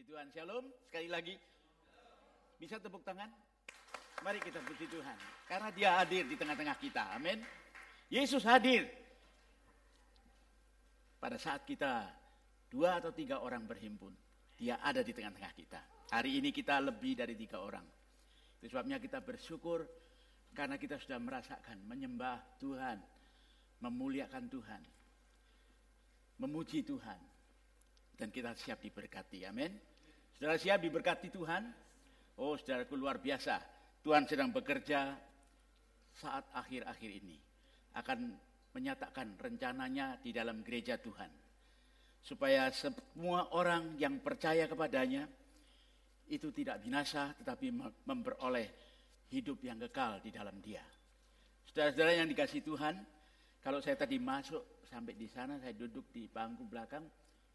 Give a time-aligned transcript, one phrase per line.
[0.00, 0.64] Puji Tuhan, Shalom.
[0.88, 1.36] Sekali lagi,
[2.56, 3.28] bisa tepuk tangan?
[4.24, 5.12] Mari kita puji Tuhan.
[5.44, 7.12] Karena dia hadir di tengah-tengah kita.
[7.12, 7.44] Amin.
[8.08, 8.88] Yesus hadir.
[11.20, 12.08] Pada saat kita
[12.72, 14.16] dua atau tiga orang berhimpun.
[14.56, 16.08] Dia ada di tengah-tengah kita.
[16.16, 17.84] Hari ini kita lebih dari tiga orang.
[18.56, 19.84] Itu sebabnya kita bersyukur
[20.56, 22.96] karena kita sudah merasakan menyembah Tuhan,
[23.84, 24.80] memuliakan Tuhan,
[26.40, 27.20] memuji Tuhan.
[28.16, 29.89] Dan kita siap diberkati, amin.
[30.40, 31.68] Saudara siap diberkati Tuhan?
[32.40, 33.60] Oh saudaraku luar biasa.
[34.00, 35.12] Tuhan sedang bekerja
[36.16, 37.36] saat akhir-akhir ini.
[37.92, 38.40] Akan
[38.72, 41.28] menyatakan rencananya di dalam gereja Tuhan.
[42.24, 45.28] Supaya semua orang yang percaya kepadanya
[46.32, 47.68] itu tidak binasa tetapi
[48.08, 48.72] memperoleh
[49.28, 50.80] hidup yang kekal di dalam dia.
[51.68, 52.96] Saudara-saudara yang dikasih Tuhan,
[53.60, 57.04] kalau saya tadi masuk sampai di sana, saya duduk di bangku belakang,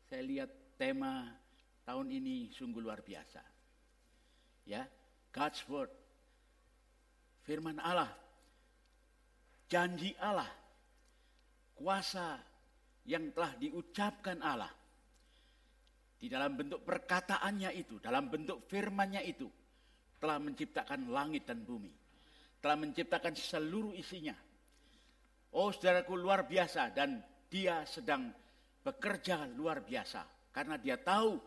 [0.05, 1.33] saya lihat tema
[1.85, 3.41] tahun ini sungguh luar biasa.
[4.65, 4.83] Ya,
[5.29, 5.93] God's Word,
[7.45, 8.09] firman Allah,
[9.69, 10.49] janji Allah,
[11.77, 12.41] kuasa
[13.05, 14.73] yang telah diucapkan Allah.
[16.17, 19.45] Di dalam bentuk perkataannya itu, dalam bentuk firmannya itu,
[20.17, 21.93] telah menciptakan langit dan bumi,
[22.57, 24.33] telah menciptakan seluruh isinya.
[25.55, 26.91] Oh saudaraku luar biasa.
[26.91, 28.27] Dan dia sedang
[28.83, 30.51] bekerja luar biasa.
[30.51, 31.39] Karena dia tahu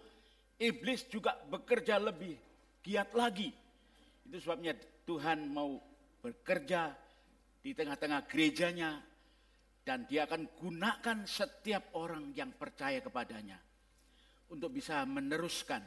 [0.58, 2.34] iblis juga bekerja lebih
[2.82, 3.48] giat lagi.
[4.26, 4.74] Itu sebabnya
[5.06, 5.78] Tuhan mau
[6.20, 6.92] bekerja
[7.62, 9.00] di tengah-tengah gerejanya
[9.86, 13.56] dan dia akan gunakan setiap orang yang percaya kepadanya
[14.52, 15.80] untuk bisa meneruskan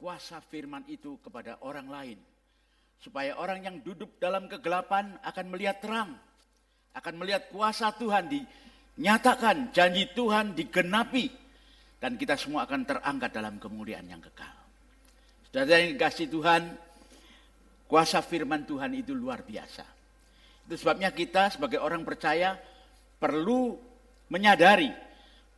[0.00, 2.18] kuasa firman itu kepada orang lain
[2.96, 6.16] supaya orang yang duduk dalam kegelapan akan melihat terang
[6.96, 8.40] akan melihat kuasa Tuhan di
[9.00, 11.41] nyatakan janji Tuhan digenapi
[12.02, 14.50] dan kita semua akan terangkat dalam kemuliaan yang kekal.
[15.46, 16.74] Saudara yang dikasih Tuhan,
[17.86, 19.86] kuasa firman Tuhan itu luar biasa.
[20.66, 22.58] Itu sebabnya kita sebagai orang percaya
[23.22, 23.78] perlu
[24.34, 24.90] menyadari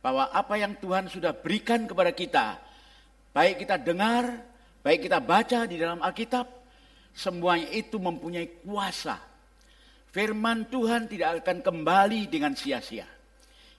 [0.05, 2.61] bahwa apa yang Tuhan sudah berikan kepada kita,
[3.33, 4.29] baik kita dengar,
[4.85, 6.45] baik kita baca di dalam Alkitab,
[7.09, 9.17] semuanya itu mempunyai kuasa.
[10.13, 13.09] Firman Tuhan tidak akan kembali dengan sia-sia.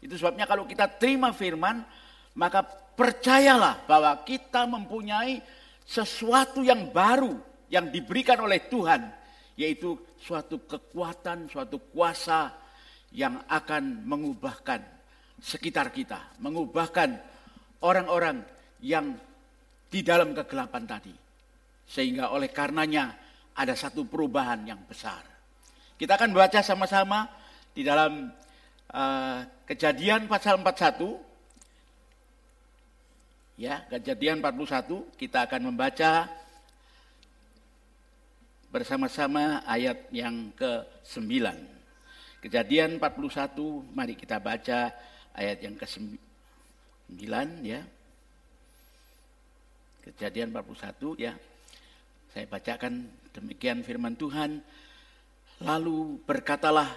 [0.03, 1.87] Itu sebabnya kalau kita terima firman,
[2.37, 2.63] maka
[2.97, 5.41] percayalah bahwa kita mempunyai
[5.89, 7.33] sesuatu yang baru
[7.73, 9.09] yang diberikan oleh Tuhan,
[9.57, 12.53] yaitu suatu kekuatan, suatu kuasa
[13.11, 14.85] yang akan mengubahkan
[15.41, 17.17] sekitar kita, mengubahkan
[17.81, 18.45] orang-orang
[18.85, 19.17] yang
[19.89, 21.15] di dalam kegelapan tadi.
[21.87, 23.15] Sehingga oleh karenanya
[23.57, 25.23] ada satu perubahan yang besar.
[25.97, 27.25] Kita akan baca sama-sama
[27.73, 28.29] di dalam
[28.93, 31.36] uh, Kejadian pasal 41
[33.57, 36.29] ya, Kejadian 41 kita akan membaca
[38.71, 41.25] bersama-sama ayat yang ke-9.
[42.45, 44.93] Kejadian 41 mari kita baca
[45.33, 46.21] ayat yang ke-9
[47.65, 47.81] ya.
[50.05, 51.33] Kejadian 41 ya.
[52.31, 54.61] Saya bacakan demikian firman Tuhan.
[55.65, 56.93] Lalu berkatalah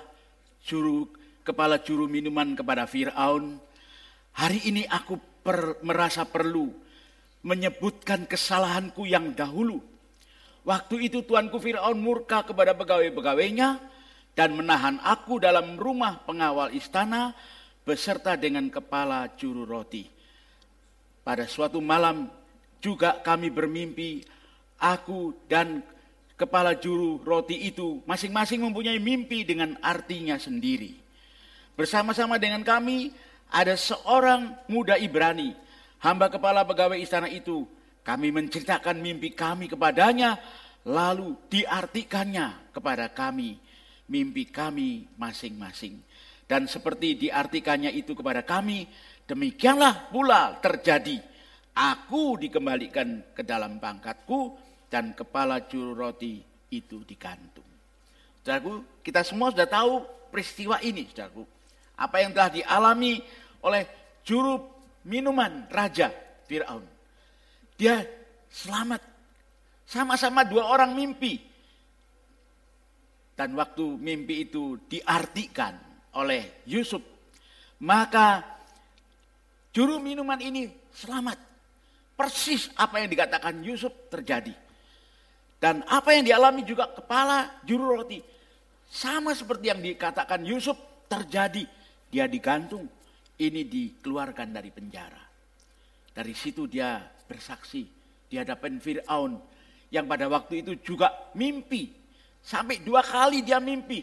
[0.59, 1.07] juru
[1.47, 3.57] kepala juru minuman kepada Fir'aun,
[4.35, 5.15] hari ini aku
[5.49, 6.69] per, merasa perlu
[7.41, 9.81] menyebutkan kesalahanku yang dahulu.
[10.61, 13.81] Waktu itu tuanku Fir'aun murka kepada pegawai-pegawainya
[14.37, 17.33] dan menahan aku dalam rumah pengawal istana
[17.81, 20.05] beserta dengan kepala juru roti.
[21.25, 22.29] Pada suatu malam
[22.77, 24.21] juga kami bermimpi,
[24.77, 25.81] aku dan
[26.37, 30.93] kepala juru roti itu masing-masing mempunyai mimpi dengan artinya sendiri.
[31.73, 33.09] Bersama-sama dengan kami
[33.49, 35.57] ada seorang muda Ibrani,
[36.05, 37.65] hamba kepala pegawai istana itu.
[38.05, 40.37] Kami menceritakan mimpi kami kepadanya,
[40.85, 43.57] lalu diartikannya kepada kami
[44.09, 46.01] mimpi kami masing-masing.
[46.49, 48.89] Dan seperti diartikannya itu kepada kami,
[49.29, 51.21] demikianlah pula terjadi.
[51.77, 54.57] Aku dikembalikan ke dalam pangkatku
[54.89, 56.41] dan kepala juru roti
[56.73, 57.65] itu digantung.
[58.41, 60.01] Saudaraku, kita semua sudah tahu
[60.33, 61.58] peristiwa ini, saudaraku
[61.99, 63.19] apa yang telah dialami
[63.67, 63.83] oleh
[64.23, 64.55] juru
[65.03, 66.07] minuman raja
[66.47, 66.87] Firaun.
[67.75, 68.07] Dia
[68.47, 69.03] selamat.
[69.83, 71.35] Sama-sama dua orang mimpi.
[73.35, 75.71] Dan waktu mimpi itu diartikan
[76.19, 76.99] oleh Yusuf,
[77.79, 78.43] maka
[79.71, 81.39] juru minuman ini selamat.
[82.19, 84.51] Persis apa yang dikatakan Yusuf terjadi.
[85.55, 88.19] Dan apa yang dialami juga kepala juru roti.
[88.91, 90.75] Sama seperti yang dikatakan Yusuf
[91.07, 91.63] terjadi
[92.09, 92.89] dia digantung,
[93.39, 95.23] ini dikeluarkan dari penjara.
[96.09, 97.85] Dari situ dia bersaksi
[98.27, 99.39] di hadapan Fir'aun
[99.93, 101.93] yang pada waktu itu juga mimpi.
[102.41, 104.01] Sampai dua kali dia mimpi.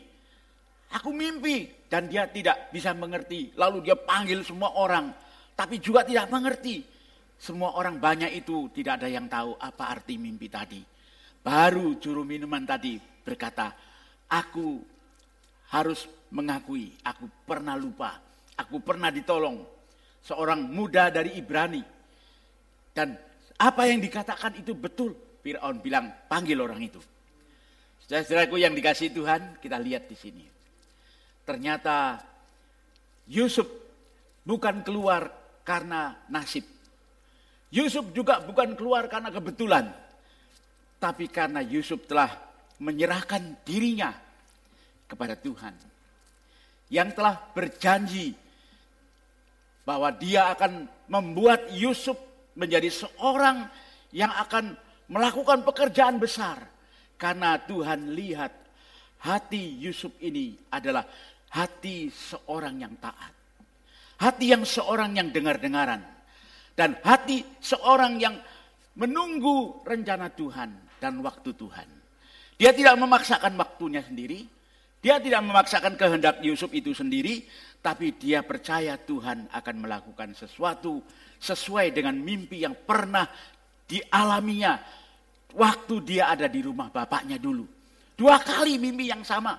[0.94, 3.52] Aku mimpi dan dia tidak bisa mengerti.
[3.58, 5.10] Lalu dia panggil semua orang
[5.56, 6.84] tapi juga tidak mengerti.
[7.36, 10.80] Semua orang banyak itu tidak ada yang tahu apa arti mimpi tadi.
[11.40, 13.72] Baru juru minuman tadi berkata,
[14.30, 14.95] aku
[15.72, 18.18] harus mengakui, aku pernah lupa,
[18.54, 19.62] aku pernah ditolong.
[20.26, 21.82] Seorang muda dari Ibrani.
[22.90, 23.14] Dan
[23.56, 25.14] apa yang dikatakan itu betul.
[25.38, 26.98] Fir'aun bilang, panggil orang itu.
[28.02, 30.42] Saudara-saudaraku yang dikasih Tuhan, kita lihat di sini.
[31.46, 32.18] Ternyata
[33.30, 33.70] Yusuf
[34.42, 35.30] bukan keluar
[35.62, 36.66] karena nasib.
[37.70, 39.86] Yusuf juga bukan keluar karena kebetulan.
[40.98, 42.34] Tapi karena Yusuf telah
[42.82, 44.25] menyerahkan dirinya
[45.06, 45.74] kepada Tuhan.
[46.86, 48.34] Yang telah berjanji
[49.86, 52.18] bahwa dia akan membuat Yusuf
[52.58, 53.66] menjadi seorang
[54.10, 54.74] yang akan
[55.10, 56.58] melakukan pekerjaan besar.
[57.16, 58.52] Karena Tuhan lihat
[59.24, 61.06] hati Yusuf ini adalah
[61.54, 63.32] hati seorang yang taat.
[64.20, 66.02] Hati yang seorang yang dengar-dengaran.
[66.76, 68.36] Dan hati seorang yang
[69.00, 71.88] menunggu rencana Tuhan dan waktu Tuhan.
[72.56, 74.44] Dia tidak memaksakan waktunya sendiri.
[75.06, 77.46] Dia tidak memaksakan kehendak Yusuf itu sendiri.
[77.78, 80.98] Tapi dia percaya Tuhan akan melakukan sesuatu
[81.38, 83.22] sesuai dengan mimpi yang pernah
[83.86, 84.74] dialaminya
[85.54, 87.62] waktu dia ada di rumah bapaknya dulu.
[88.18, 89.54] Dua kali mimpi yang sama.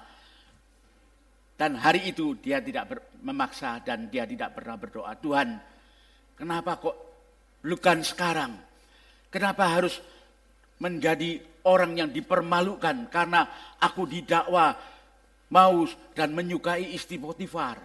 [1.55, 5.15] Dan hari itu dia tidak memaksa dan dia tidak pernah berdoa.
[5.15, 5.47] Tuhan,
[6.35, 6.97] kenapa kok
[7.63, 8.51] bukan sekarang?
[9.31, 9.95] Kenapa harus
[10.83, 13.47] menjadi orang yang dipermalukan karena
[13.79, 14.75] aku didakwa
[15.51, 17.79] mau dan menyukai istri Potifar?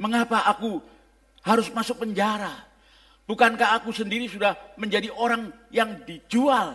[0.00, 0.80] Mengapa aku
[1.44, 2.66] harus masuk penjara?
[3.28, 6.74] Bukankah aku sendiri sudah menjadi orang yang dijual,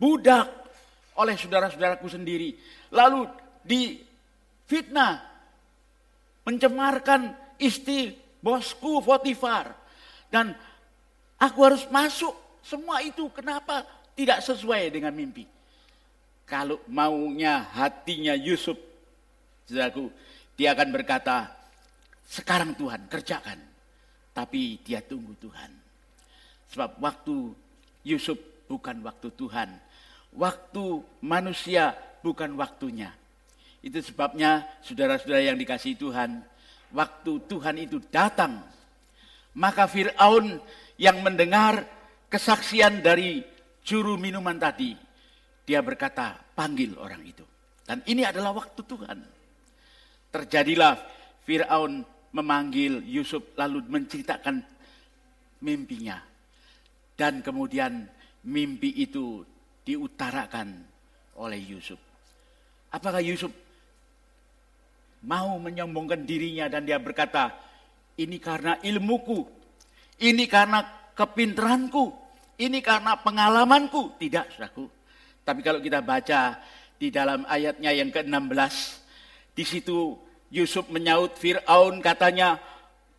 [0.00, 0.48] budak
[1.18, 2.56] oleh saudara-saudaraku sendiri?
[2.88, 3.28] Lalu
[3.60, 5.20] difitnah
[6.48, 9.76] mencemarkan istri bosku Potifar.
[10.32, 10.56] Dan
[11.36, 12.32] aku harus masuk
[12.64, 13.84] semua itu kenapa
[14.16, 15.44] tidak sesuai dengan mimpi.
[16.48, 18.74] Kalau maunya hatinya Yusuf,
[19.70, 20.10] saudaraku,
[20.58, 21.54] dia akan berkata,
[22.26, 23.58] sekarang Tuhan kerjakan.
[24.30, 25.70] Tapi dia tunggu Tuhan.
[26.70, 27.54] Sebab waktu
[28.06, 28.38] Yusuf
[28.70, 29.70] bukan waktu Tuhan.
[30.34, 33.10] Waktu manusia bukan waktunya.
[33.82, 36.44] Itu sebabnya saudara-saudara yang dikasih Tuhan,
[36.94, 38.62] waktu Tuhan itu datang,
[39.56, 40.62] maka Fir'aun
[41.00, 41.82] yang mendengar
[42.30, 43.42] kesaksian dari
[43.82, 44.94] juru minuman tadi,
[45.66, 47.42] dia berkata, panggil orang itu.
[47.82, 49.39] Dan ini adalah waktu Tuhan.
[50.30, 50.94] Terjadilah
[51.42, 54.62] Fir'aun memanggil Yusuf lalu menceritakan
[55.66, 56.22] mimpinya.
[57.18, 58.06] Dan kemudian
[58.46, 59.44] mimpi itu
[59.84, 60.72] diutarakan
[61.36, 61.98] oleh Yusuf.
[62.90, 63.52] Apakah Yusuf
[65.26, 67.52] mau menyombongkan dirinya dan dia berkata,
[68.16, 69.44] ini karena ilmuku,
[70.20, 72.12] ini karena kepinteranku,
[72.60, 74.16] ini karena pengalamanku.
[74.20, 74.84] Tidak, saudaraku.
[75.44, 76.60] Tapi kalau kita baca
[77.00, 78.99] di dalam ayatnya yang ke-16,
[79.60, 80.16] di situ
[80.48, 82.56] Yusuf menyaut Fir'aun katanya,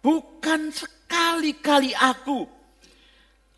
[0.02, 2.50] bukan sekali-kali aku.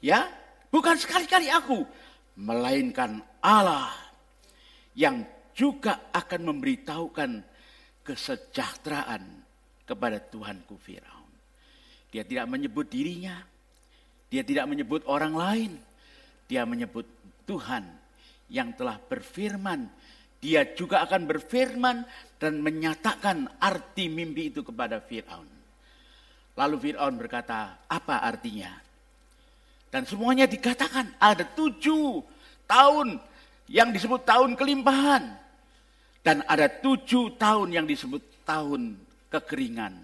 [0.04, 0.28] Ya,
[0.68, 1.88] bukan sekali-kali aku.
[2.36, 3.96] Melainkan Allah
[5.00, 5.24] yang
[5.56, 7.32] juga akan memberitahukan
[8.04, 9.24] kesejahteraan
[9.88, 11.32] kepada Tuhanku Firaun.
[12.12, 13.40] Dia tidak menyebut dirinya,
[14.28, 15.72] dia tidak menyebut orang lain,
[16.52, 17.08] dia menyebut
[17.48, 17.88] Tuhan
[18.52, 19.88] yang telah berfirman.
[20.44, 22.04] Dia juga akan berfirman
[22.36, 25.48] dan menyatakan arti mimpi itu kepada Firaun.
[26.60, 28.76] Lalu Firaun berkata, apa artinya?
[29.88, 32.20] Dan semuanya dikatakan ada tujuh
[32.68, 33.24] tahun
[33.72, 35.40] yang disebut tahun kelimpahan.
[36.20, 39.00] Dan ada tujuh tahun yang disebut tahun
[39.32, 39.96] kekeringan.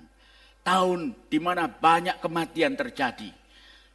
[0.63, 3.27] Tahun di mana banyak kematian terjadi.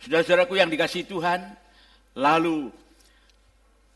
[0.04, 1.40] Saudara-saudaraku yang dikasih Tuhan,
[2.20, 2.68] lalu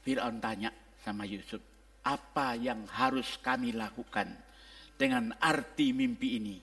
[0.00, 0.72] Fir'aun tanya
[1.04, 1.60] sama Yusuf,
[2.04, 4.30] apa yang harus kami lakukan
[4.98, 6.56] dengan arti mimpi ini?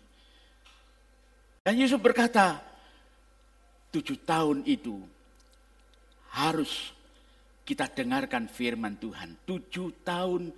[1.66, 2.62] Dan Yusuf berkata,
[3.90, 5.02] tujuh tahun itu
[6.36, 6.94] harus
[7.66, 9.42] kita dengarkan firman Tuhan.
[9.50, 10.54] Tujuh tahun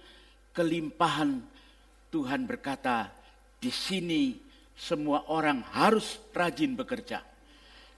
[0.52, 1.40] kelimpahan
[2.12, 3.08] Tuhan berkata,
[3.56, 4.36] di sini
[4.76, 7.24] semua orang harus rajin bekerja.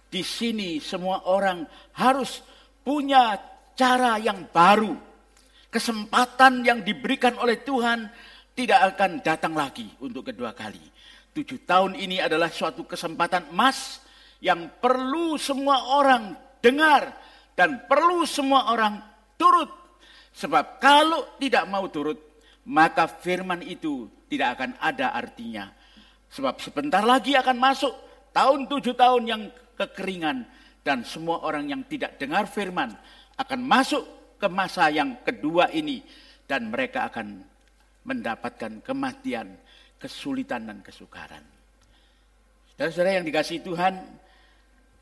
[0.09, 1.65] Di sini semua orang
[1.97, 2.45] harus
[2.85, 3.37] punya
[3.73, 5.08] cara yang baru.
[5.69, 8.09] Kesempatan yang diberikan oleh Tuhan
[8.57, 10.81] tidak akan datang lagi untuk kedua kali.
[11.29, 14.01] Tujuh tahun ini adalah suatu kesempatan emas
[14.41, 17.13] yang perlu semua orang dengar
[17.53, 18.97] dan perlu semua orang
[19.37, 19.69] turut.
[20.33, 22.17] Sebab kalau tidak mau turut,
[22.65, 25.69] maka firman itu tidak akan ada artinya.
[26.33, 27.93] Sebab sebentar lagi akan masuk
[28.33, 29.43] tahun tujuh tahun yang
[29.77, 30.49] kekeringan
[30.81, 32.93] dan semua orang yang tidak dengar firman
[33.37, 36.01] akan masuk ke masa yang kedua ini
[36.47, 37.43] dan mereka akan
[38.07, 39.59] mendapatkan kematian,
[39.99, 41.43] kesulitan dan kesukaran.
[42.73, 43.93] Saudara-saudara yang dikasih Tuhan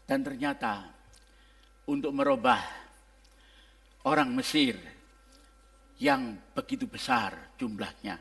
[0.09, 0.89] dan ternyata
[1.85, 2.59] untuk merubah
[4.09, 4.75] orang Mesir
[6.01, 8.17] yang begitu besar jumlahnya.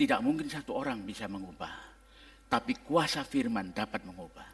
[0.00, 1.76] Tidak mungkin satu orang bisa mengubah,
[2.48, 4.48] tapi kuasa firman dapat mengubah.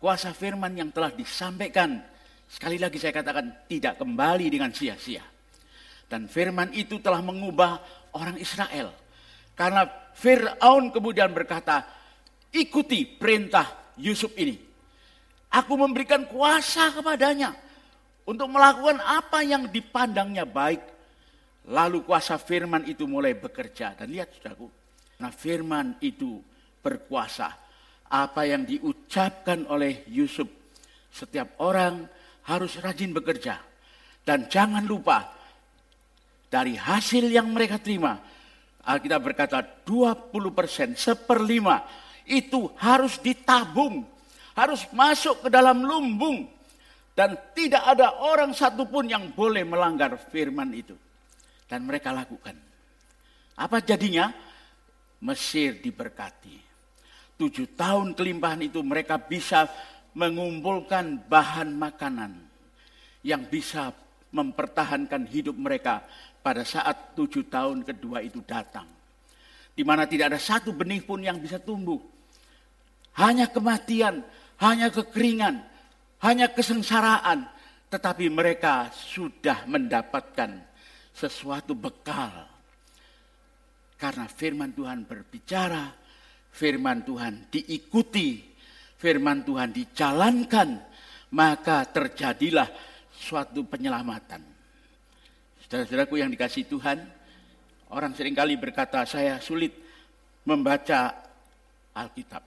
[0.00, 2.00] Kuasa firman yang telah disampaikan,
[2.50, 5.22] sekali lagi saya katakan tidak kembali dengan sia-sia.
[6.10, 7.78] Dan firman itu telah mengubah
[8.18, 8.90] orang Israel.
[9.54, 11.86] Karena Fir'aun kemudian berkata,
[12.50, 14.58] ikuti perintah Yusuf ini.
[15.54, 17.54] Aku memberikan kuasa kepadanya
[18.26, 20.82] untuk melakukan apa yang dipandangnya baik.
[21.70, 23.94] Lalu kuasa firman itu mulai bekerja.
[23.94, 24.66] Dan lihat saudaraku,
[25.22, 26.42] nah firman itu
[26.82, 27.54] berkuasa.
[28.10, 30.50] Apa yang diucapkan oleh Yusuf,
[31.14, 32.10] setiap orang
[32.46, 33.60] harus rajin bekerja.
[34.24, 35.32] Dan jangan lupa,
[36.50, 38.20] dari hasil yang mereka terima,
[38.84, 41.84] Alkitab berkata 20 persen, seperlima,
[42.24, 44.06] itu harus ditabung,
[44.54, 46.48] harus masuk ke dalam lumbung
[47.20, 50.96] dan tidak ada orang satupun yang boleh melanggar firman itu.
[51.68, 52.56] Dan mereka lakukan.
[53.60, 54.32] Apa jadinya?
[55.20, 56.56] Mesir diberkati.
[57.36, 59.68] Tujuh tahun kelimpahan itu mereka bisa
[60.14, 62.32] mengumpulkan bahan makanan
[63.22, 63.92] yang bisa
[64.30, 66.02] mempertahankan hidup mereka
[66.40, 68.86] pada saat tujuh tahun kedua itu datang.
[69.70, 72.00] Di mana tidak ada satu benih pun yang bisa tumbuh.
[73.16, 74.22] Hanya kematian,
[74.60, 75.60] hanya kekeringan,
[76.22, 77.48] hanya kesengsaraan,
[77.90, 80.62] tetapi mereka sudah mendapatkan
[81.10, 82.46] sesuatu bekal.
[84.00, 85.92] Karena firman Tuhan berbicara,
[86.54, 88.49] firman Tuhan diikuti,
[89.00, 90.68] firman Tuhan dijalankan,
[91.32, 92.68] maka terjadilah
[93.08, 94.44] suatu penyelamatan.
[95.64, 97.00] Saudara-saudaraku yang dikasih Tuhan,
[97.96, 99.72] orang sering kali berkata, saya sulit
[100.44, 101.16] membaca
[101.96, 102.44] Alkitab.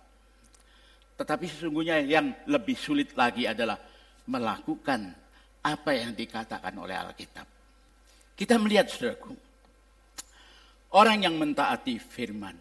[1.17, 3.77] Tetapi sesungguhnya yang lebih sulit lagi adalah
[4.29, 5.09] melakukan
[5.63, 7.47] apa yang dikatakan oleh Alkitab.
[8.33, 9.33] Kita melihat saudaraku,
[10.93, 12.57] orang yang mentaati firman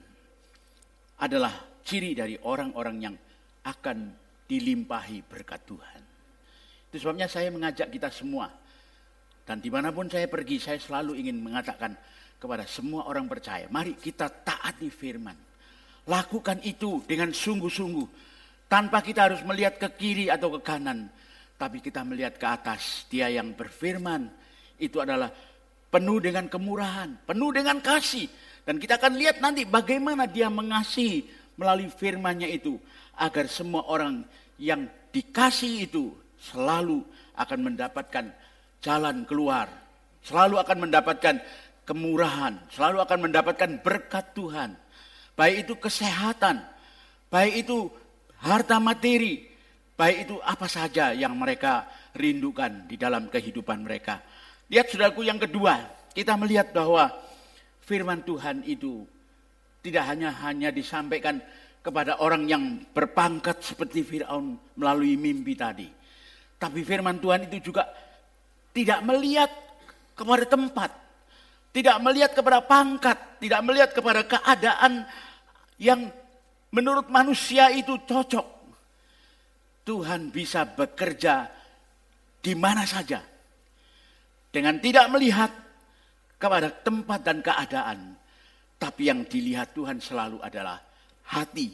[1.18, 3.14] adalah ciri dari orang-orang yang
[3.62, 4.10] akan
[4.46, 6.00] dilimpahi berkat Tuhan.
[6.92, 8.52] Itu sebabnya saya mengajak kita semua.
[9.42, 11.96] Dan di mana pun saya pergi, saya selalu ingin mengatakan
[12.38, 15.34] kepada semua orang percaya, mari kita taati firman.
[16.06, 18.06] Lakukan itu dengan sungguh-sungguh
[18.66, 21.06] tanpa kita harus melihat ke kiri atau ke kanan.
[21.54, 23.06] Tapi kita melihat ke atas.
[23.06, 24.26] Dia yang berfirman.
[24.82, 25.30] Itu adalah
[25.92, 27.22] penuh dengan kemurahan.
[27.22, 28.26] Penuh dengan kasih.
[28.66, 31.22] Dan kita akan lihat nanti bagaimana dia mengasihi
[31.54, 32.74] melalui firmannya itu.
[33.22, 34.26] Agar semua orang
[34.58, 36.10] yang dikasih itu
[36.42, 37.06] selalu
[37.38, 38.34] akan mendapatkan
[38.82, 39.70] jalan keluar.
[40.26, 41.38] Selalu akan mendapatkan
[41.86, 42.58] kemurahan.
[42.74, 44.74] Selalu akan mendapatkan berkat Tuhan.
[45.38, 46.66] Baik itu kesehatan.
[47.30, 47.88] Baik itu
[48.42, 49.46] harta materi,
[49.94, 54.20] baik itu apa saja yang mereka rindukan di dalam kehidupan mereka.
[54.68, 55.80] Lihat saudaraku yang kedua,
[56.12, 57.08] kita melihat bahwa
[57.86, 59.06] firman Tuhan itu
[59.80, 61.40] tidak hanya hanya disampaikan
[61.82, 62.62] kepada orang yang
[62.94, 65.90] berpangkat seperti Firaun melalui mimpi tadi.
[66.56, 67.90] Tapi firman Tuhan itu juga
[68.70, 69.50] tidak melihat
[70.14, 70.90] kepada tempat,
[71.74, 75.02] tidak melihat kepada pangkat, tidak melihat kepada keadaan
[75.82, 76.06] yang
[76.70, 78.62] menurut manusia itu cocok.
[79.82, 81.50] Tuhan bisa bekerja
[82.38, 83.18] di mana saja.
[84.54, 85.50] Dengan tidak melihat
[86.38, 87.98] kepada tempat dan keadaan.
[88.78, 90.91] Tapi yang dilihat Tuhan selalu adalah
[91.32, 91.72] hati.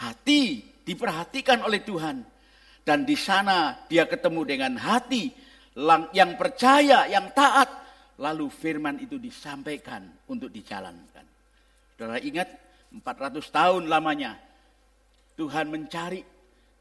[0.00, 0.42] Hati
[0.82, 2.24] diperhatikan oleh Tuhan.
[2.82, 5.30] Dan di sana dia ketemu dengan hati
[6.10, 7.70] yang percaya, yang taat.
[8.18, 11.24] Lalu firman itu disampaikan untuk dijalankan.
[11.94, 12.48] Saudara ingat
[12.90, 14.34] 400 tahun lamanya
[15.38, 16.20] Tuhan mencari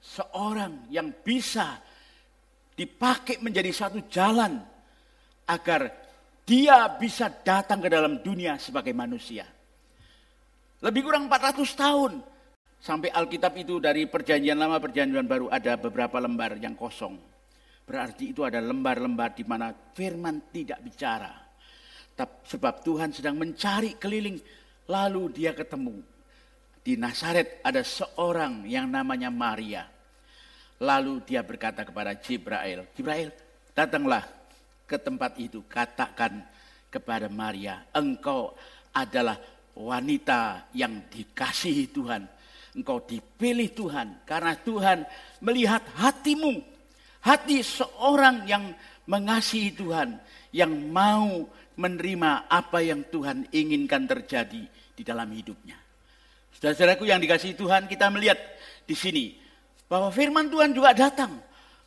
[0.01, 1.77] seorang yang bisa
[2.73, 4.57] dipakai menjadi satu jalan
[5.45, 5.93] agar
[6.41, 9.45] dia bisa datang ke dalam dunia sebagai manusia.
[10.81, 12.11] Lebih kurang 400 tahun
[12.81, 17.17] sampai Alkitab itu dari perjanjian lama perjanjian baru ada beberapa lembar yang kosong.
[17.85, 21.33] Berarti itu ada lembar-lembar di mana firman tidak bicara.
[22.21, 24.37] Sebab Tuhan sedang mencari keliling
[24.91, 26.03] Lalu dia ketemu.
[26.81, 29.87] Di Nazaret ada seorang yang namanya Maria.
[30.81, 33.29] Lalu dia berkata kepada Jibrail, Jibrail,
[33.71, 34.25] datanglah
[34.89, 36.41] ke tempat itu, katakan
[36.89, 38.57] kepada Maria, engkau
[38.89, 39.37] adalah
[39.75, 42.23] wanita yang dikasihi Tuhan.
[42.71, 45.03] Engkau dipilih Tuhan karena Tuhan
[45.43, 46.63] melihat hatimu.
[47.21, 48.73] Hati seorang yang
[49.05, 50.17] mengasihi Tuhan,
[50.49, 51.45] yang mau
[51.77, 54.65] menerima apa yang Tuhan inginkan terjadi
[54.97, 55.77] di dalam hidupnya.
[56.57, 58.41] Saudara-saudaraku yang dikasihi Tuhan, kita melihat
[58.89, 59.25] di sini
[59.85, 61.37] bahwa firman Tuhan juga datang.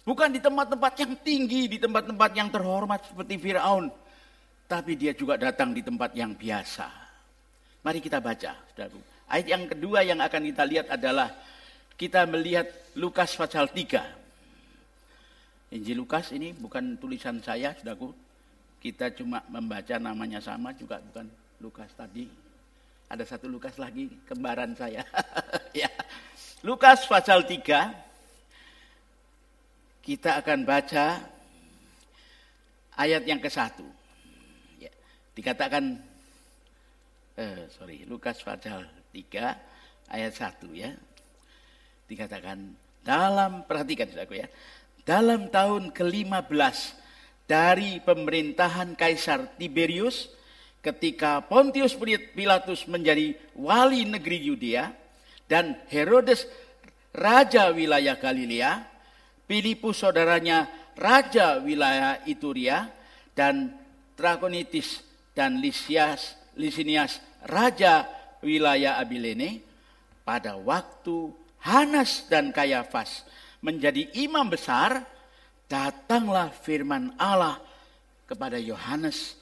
[0.05, 3.89] Bukan di tempat-tempat yang tinggi, di tempat-tempat yang terhormat seperti Firaun.
[4.69, 7.04] Tapi dia juga datang di tempat yang biasa.
[7.85, 8.97] Mari kita baca, saudaraku.
[9.29, 11.29] Ayat yang kedua yang akan kita lihat adalah
[12.01, 12.65] kita melihat
[12.97, 15.77] Lukas pasal 3.
[15.77, 18.09] Injil Lukas ini bukan tulisan saya, saudaraku.
[18.81, 21.29] Kita cuma membaca namanya sama juga bukan
[21.61, 22.25] Lukas tadi.
[23.13, 25.05] Ada satu Lukas lagi, kembaran saya.
[25.85, 25.93] ya.
[26.65, 27.61] Lukas pasal 3
[30.05, 31.21] kita akan baca
[32.97, 33.85] ayat yang ke satu.
[34.77, 34.93] Ya,
[35.33, 35.97] dikatakan,
[37.39, 40.91] eh, sorry, Lukas pasal 3 ayat 1 ya.
[42.07, 42.59] Dikatakan
[43.05, 44.49] dalam, perhatikan saudaraku ya,
[45.05, 46.77] dalam tahun ke-15
[47.45, 50.33] dari pemerintahan Kaisar Tiberius
[50.85, 51.97] ketika Pontius
[52.37, 54.93] Pilatus menjadi wali negeri Yudea,
[55.49, 56.49] dan Herodes
[57.13, 58.85] raja wilayah Galilea,
[59.45, 62.89] Filipus saudaranya raja wilayah Ituria,
[63.37, 63.73] dan
[64.17, 65.05] Trakonitis
[65.37, 68.07] dan Lisias, Lisinias raja
[68.41, 69.65] wilayah Abilene,
[70.25, 71.31] pada waktu
[71.61, 73.25] Hanas dan Kayafas
[73.65, 75.05] menjadi imam besar,
[75.69, 77.61] datanglah firman Allah
[78.29, 79.37] kepada Yohanes,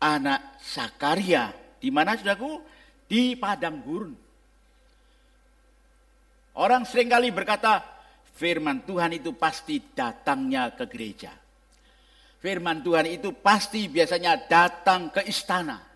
[0.00, 1.52] anak Sakaria.
[1.80, 2.60] Di mana saudaraku?
[3.08, 4.12] Di padang gurun.
[6.58, 7.80] Orang sering kali berkata,
[8.36, 11.32] firman Tuhan itu pasti datangnya ke gereja.
[12.38, 15.87] Firman Tuhan itu pasti biasanya datang ke istana.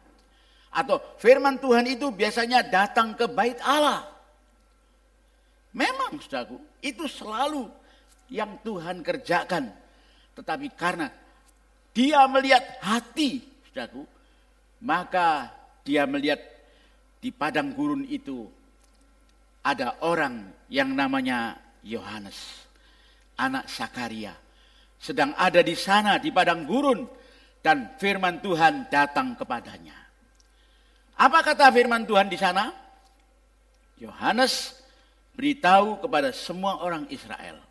[0.73, 4.09] Atau firman Tuhan itu biasanya datang ke bait Allah.
[5.77, 7.69] Memang saudaraku, itu selalu
[8.33, 9.69] yang Tuhan kerjakan.
[10.33, 11.13] Tetapi karena
[11.93, 14.09] dia melihat hati, saudaraku,
[14.81, 15.53] maka
[15.85, 16.41] dia melihat
[17.21, 18.49] di padang gurun itu
[19.63, 21.55] ada orang yang namanya
[21.87, 22.67] Yohanes,
[23.39, 24.35] anak Sakaria,
[24.99, 27.07] sedang ada di sana di padang gurun
[27.63, 30.02] dan firman Tuhan datang kepadanya.
[31.23, 32.75] Apa kata firman Tuhan di sana?
[34.03, 34.75] Yohanes
[35.39, 37.63] beritahu kepada semua orang Israel,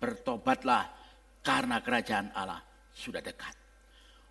[0.00, 0.88] bertobatlah
[1.44, 2.64] karena kerajaan Allah
[2.96, 3.52] sudah dekat.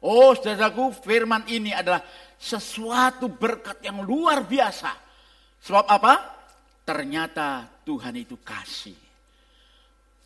[0.01, 2.01] Oh saudaraku firman ini adalah
[2.41, 4.89] sesuatu berkat yang luar biasa.
[5.61, 6.13] Sebab apa?
[6.81, 8.97] Ternyata Tuhan itu kasih.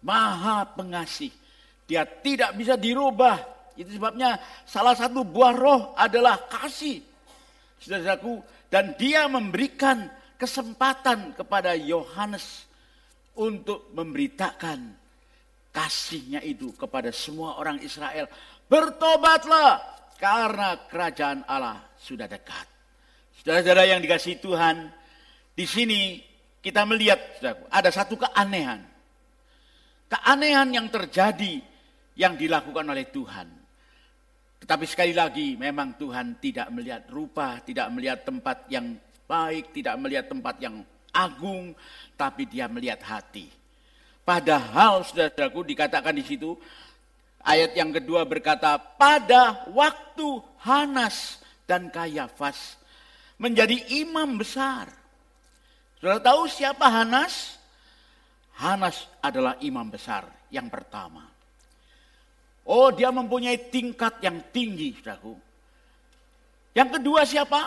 [0.07, 1.35] Maha pengasih.
[1.83, 3.43] Dia tidak bisa dirubah.
[3.75, 7.10] Itu sebabnya salah satu buah roh adalah kasih.
[7.81, 10.05] Saudaraku, dan dia memberikan
[10.37, 12.69] kesempatan kepada Yohanes
[13.33, 14.93] untuk memberitakan
[15.73, 18.29] kasihnya itu kepada semua orang Israel.
[18.69, 19.81] Bertobatlah
[20.21, 22.69] karena kerajaan Allah sudah dekat.
[23.41, 24.93] Saudara-saudara yang dikasih Tuhan,
[25.57, 26.21] di sini
[26.61, 27.17] kita melihat
[27.73, 28.85] ada satu keanehan.
[30.05, 31.63] Keanehan yang terjadi
[32.13, 33.60] yang dilakukan oleh Tuhan.
[34.61, 38.93] Tetapi sekali lagi memang Tuhan tidak melihat rupa, tidak melihat tempat yang
[39.25, 41.73] baik, tidak melihat tempat yang agung,
[42.13, 43.49] tapi dia melihat hati.
[44.21, 46.53] Padahal saudaraku dikatakan di situ
[47.41, 50.29] ayat yang kedua berkata pada waktu
[50.61, 52.77] Hanas dan Kayafas
[53.41, 55.01] menjadi imam besar
[56.01, 57.61] Saudara tahu siapa Hanas?
[58.57, 61.29] Hanas adalah imam besar yang pertama.
[62.65, 65.33] Oh, dia mempunyai tingkat yang tinggi, saudaraku.
[66.77, 67.61] Yang kedua siapa?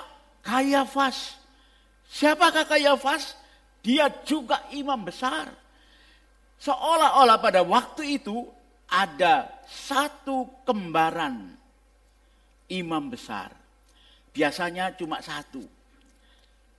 [0.45, 1.37] Kayafas.
[2.09, 3.37] Siapakah Kayafas?
[3.85, 5.53] Dia juga imam besar.
[6.57, 8.49] Seolah-olah pada waktu itu
[8.89, 11.53] ada satu kembaran
[12.71, 13.53] imam besar.
[14.33, 15.61] Biasanya cuma satu.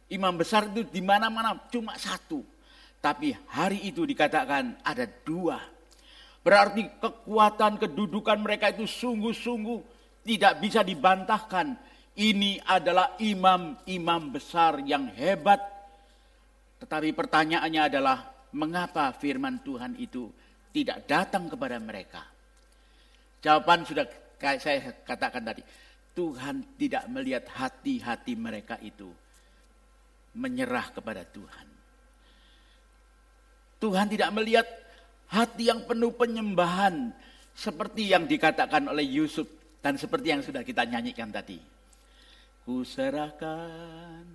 [0.10, 2.42] Imam besar itu di mana-mana cuma satu.
[3.02, 5.62] Tapi hari itu dikatakan ada dua.
[6.46, 9.82] Berarti kekuatan kedudukan mereka itu sungguh-sungguh
[10.22, 11.74] tidak bisa dibantahkan.
[12.14, 15.58] Ini adalah imam-imam besar yang hebat.
[16.86, 20.30] Tetapi pertanyaannya adalah mengapa firman Tuhan itu
[20.70, 22.22] tidak datang kepada mereka?
[23.42, 24.06] Jawaban sudah
[24.62, 25.66] saya katakan tadi.
[26.14, 29.10] Tuhan tidak melihat hati-hati mereka itu
[30.38, 31.68] menyerah kepada Tuhan.
[33.82, 34.68] Tuhan tidak melihat
[35.32, 37.14] Hati yang penuh penyembahan
[37.56, 39.48] seperti yang dikatakan oleh Yusuf
[39.82, 41.58] dan seperti yang sudah kita nyanyikan tadi.
[42.66, 44.26] Ku serahkan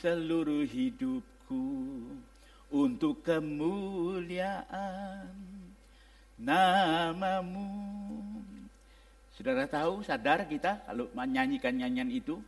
[0.00, 1.64] seluruh hidupku
[2.72, 4.72] untuk kemuliaan
[6.40, 7.70] namamu.
[9.36, 12.40] Saudara tahu, sadar kita kalau menyanyikan nyanyian itu,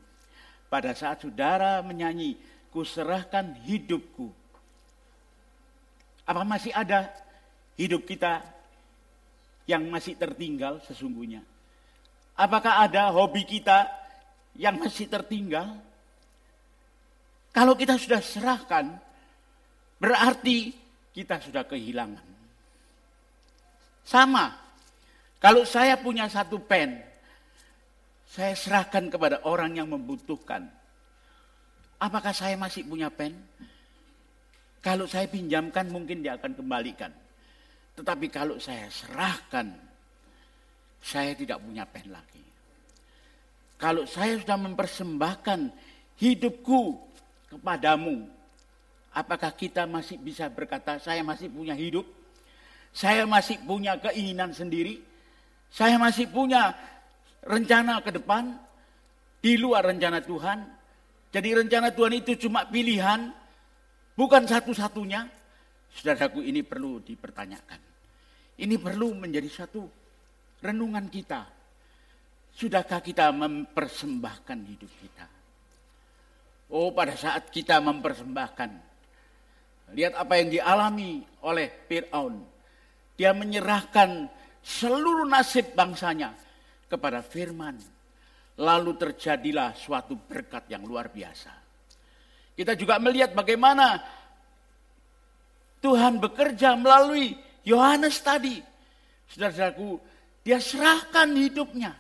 [0.69, 2.37] pada saat saudara menyanyi,
[2.73, 4.33] ku serahkan hidupku.
[6.25, 7.13] Apa masih ada
[7.75, 8.43] hidup kita
[9.65, 11.43] yang masih tertinggal sesungguhnya?
[12.35, 13.87] Apakah ada hobi kita
[14.59, 15.79] yang masih tertinggal?
[17.55, 18.99] Kalau kita sudah serahkan,
[20.03, 20.75] berarti
[21.15, 22.27] kita sudah kehilangan.
[24.03, 24.53] Sama,
[25.39, 26.99] kalau saya punya satu pen,
[28.27, 30.67] saya serahkan kepada orang yang membutuhkan.
[32.03, 33.39] Apakah saya masih punya pen?
[34.83, 37.15] Kalau saya pinjamkan mungkin dia akan kembalikan.
[37.95, 39.71] Tetapi kalau saya serahkan,
[40.99, 42.43] saya tidak punya pen lagi.
[43.79, 45.61] Kalau saya sudah mempersembahkan
[46.19, 46.99] hidupku
[47.55, 48.27] kepadamu,
[49.15, 52.07] apakah kita masih bisa berkata saya masih punya hidup?
[52.95, 55.03] Saya masih punya keinginan sendiri?
[55.71, 56.75] Saya masih punya
[57.43, 58.55] rencana ke depan
[59.43, 60.63] di luar rencana Tuhan?
[61.35, 63.35] Jadi rencana Tuhan itu cuma pilihan
[64.15, 65.27] Bukan satu-satunya,
[65.95, 67.81] saudaraku ini perlu dipertanyakan.
[68.59, 69.83] Ini perlu menjadi satu
[70.63, 71.43] renungan kita.
[72.55, 75.27] Sudahkah kita mempersembahkan hidup kita?
[76.71, 78.71] Oh pada saat kita mempersembahkan.
[79.95, 82.35] Lihat apa yang dialami oleh Fir'aun.
[83.15, 84.27] Dia menyerahkan
[84.63, 86.35] seluruh nasib bangsanya
[86.91, 87.79] kepada firman.
[88.59, 91.53] Lalu terjadilah suatu berkat yang luar biasa.
[92.55, 93.99] Kita juga melihat bagaimana
[95.85, 98.57] Tuhan bekerja melalui Yohanes tadi.
[99.29, 100.01] Saudara-saudaraku,
[100.41, 101.93] dia serahkan hidupnya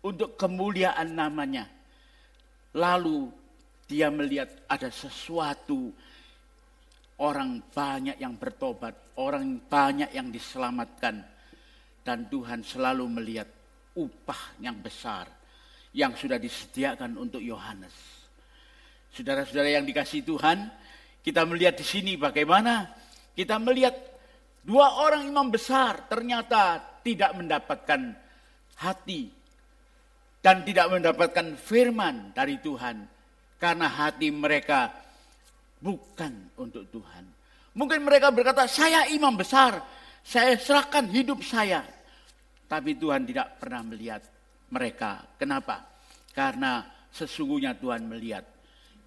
[0.00, 1.68] untuk kemuliaan namanya.
[2.72, 3.28] Lalu
[3.84, 5.92] dia melihat ada sesuatu
[7.20, 11.20] orang banyak yang bertobat, orang banyak yang diselamatkan.
[12.00, 13.48] Dan Tuhan selalu melihat
[13.92, 15.28] upah yang besar
[15.92, 17.92] yang sudah disediakan untuk Yohanes.
[19.12, 20.68] Saudara-saudara yang dikasih Tuhan,
[21.22, 22.88] kita melihat di sini bagaimana
[23.34, 23.94] kita melihat
[24.62, 28.14] dua orang imam besar ternyata tidak mendapatkan
[28.78, 29.30] hati
[30.38, 33.04] dan tidak mendapatkan firman dari Tuhan
[33.58, 34.90] karena hati mereka
[35.82, 37.24] bukan untuk Tuhan.
[37.74, 39.82] Mungkin mereka berkata, "Saya imam besar,
[40.22, 41.82] saya serahkan hidup saya."
[42.68, 44.22] Tapi Tuhan tidak pernah melihat
[44.68, 45.24] mereka.
[45.38, 45.86] Kenapa?
[46.34, 48.44] Karena sesungguhnya Tuhan melihat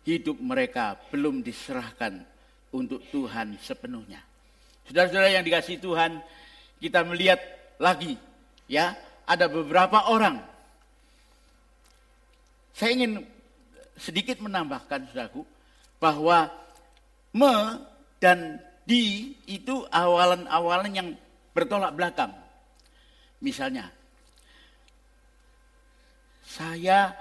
[0.06, 2.22] hidup mereka belum diserahkan
[2.74, 4.24] untuk Tuhan sepenuhnya.
[4.90, 6.20] Saudara-saudara yang dikasih Tuhan,
[6.82, 7.40] kita melihat
[7.78, 8.18] lagi
[8.66, 10.42] ya, ada beberapa orang.
[12.74, 13.22] Saya ingin
[14.00, 15.46] sedikit menambahkan saudaraku
[16.02, 16.50] bahwa
[17.36, 17.54] me
[18.18, 21.10] dan di itu awalan-awalan yang
[21.54, 22.34] bertolak belakang.
[23.38, 23.94] Misalnya,
[26.42, 27.14] saya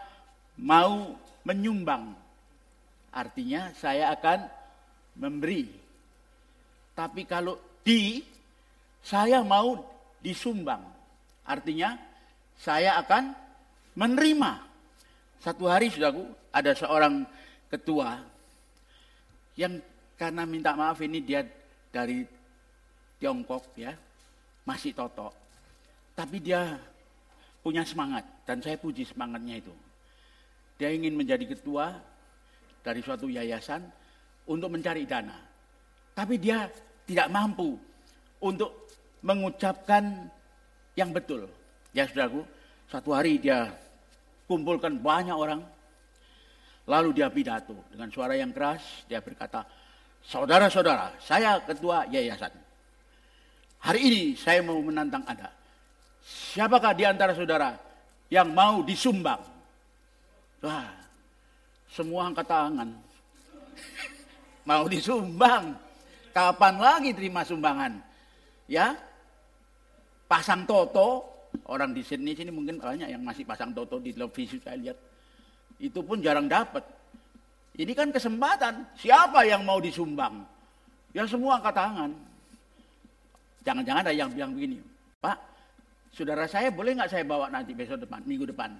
[0.56, 2.19] mau menyumbang
[3.10, 4.46] Artinya saya akan
[5.18, 5.66] memberi.
[6.94, 8.22] Tapi kalau di,
[9.02, 9.80] saya mau
[10.22, 10.84] disumbang.
[11.42, 11.98] Artinya
[12.60, 13.34] saya akan
[13.98, 14.52] menerima.
[15.40, 16.12] Satu hari sudah
[16.52, 17.24] ada seorang
[17.72, 18.20] ketua
[19.56, 19.80] yang
[20.20, 21.40] karena minta maaf ini dia
[21.88, 22.22] dari
[23.16, 23.92] Tiongkok ya,
[24.68, 25.32] masih totok.
[26.16, 26.76] Tapi dia
[27.64, 29.72] punya semangat dan saya puji semangatnya itu.
[30.80, 31.92] Dia ingin menjadi ketua,
[32.80, 33.84] dari suatu yayasan
[34.48, 35.36] untuk mencari dana.
[36.16, 36.68] Tapi dia
[37.06, 37.76] tidak mampu
[38.42, 38.88] untuk
[39.24, 40.28] mengucapkan
[40.96, 41.48] yang betul.
[41.92, 42.44] Ya saudaraku,
[42.88, 43.70] suatu hari dia
[44.50, 45.62] kumpulkan banyak orang,
[46.88, 49.62] lalu dia pidato dengan suara yang keras, dia berkata,
[50.20, 52.52] Saudara-saudara, saya ketua yayasan.
[53.80, 55.48] Hari ini saya mau menantang Anda.
[56.20, 57.72] Siapakah di antara saudara
[58.28, 59.40] yang mau disumbang?
[60.60, 60.99] Wah,
[61.90, 62.88] semua angkat tangan.
[64.68, 65.74] Mau disumbang.
[66.30, 67.98] Kapan lagi terima sumbangan?
[68.70, 68.94] Ya,
[70.30, 71.26] pasang toto,
[71.66, 74.98] orang di sini sini mungkin banyak yang masih pasang toto di televisi saya lihat.
[75.82, 76.86] Itu pun jarang dapat.
[77.74, 78.94] Ini kan kesempatan.
[78.94, 80.46] Siapa yang mau disumbang?
[81.10, 82.10] Ya semua angkat tangan.
[83.66, 84.80] Jangan-jangan ada yang bilang begini,
[85.20, 85.36] Pak,
[86.14, 88.72] saudara saya boleh nggak saya bawa nanti besok depan, minggu depan?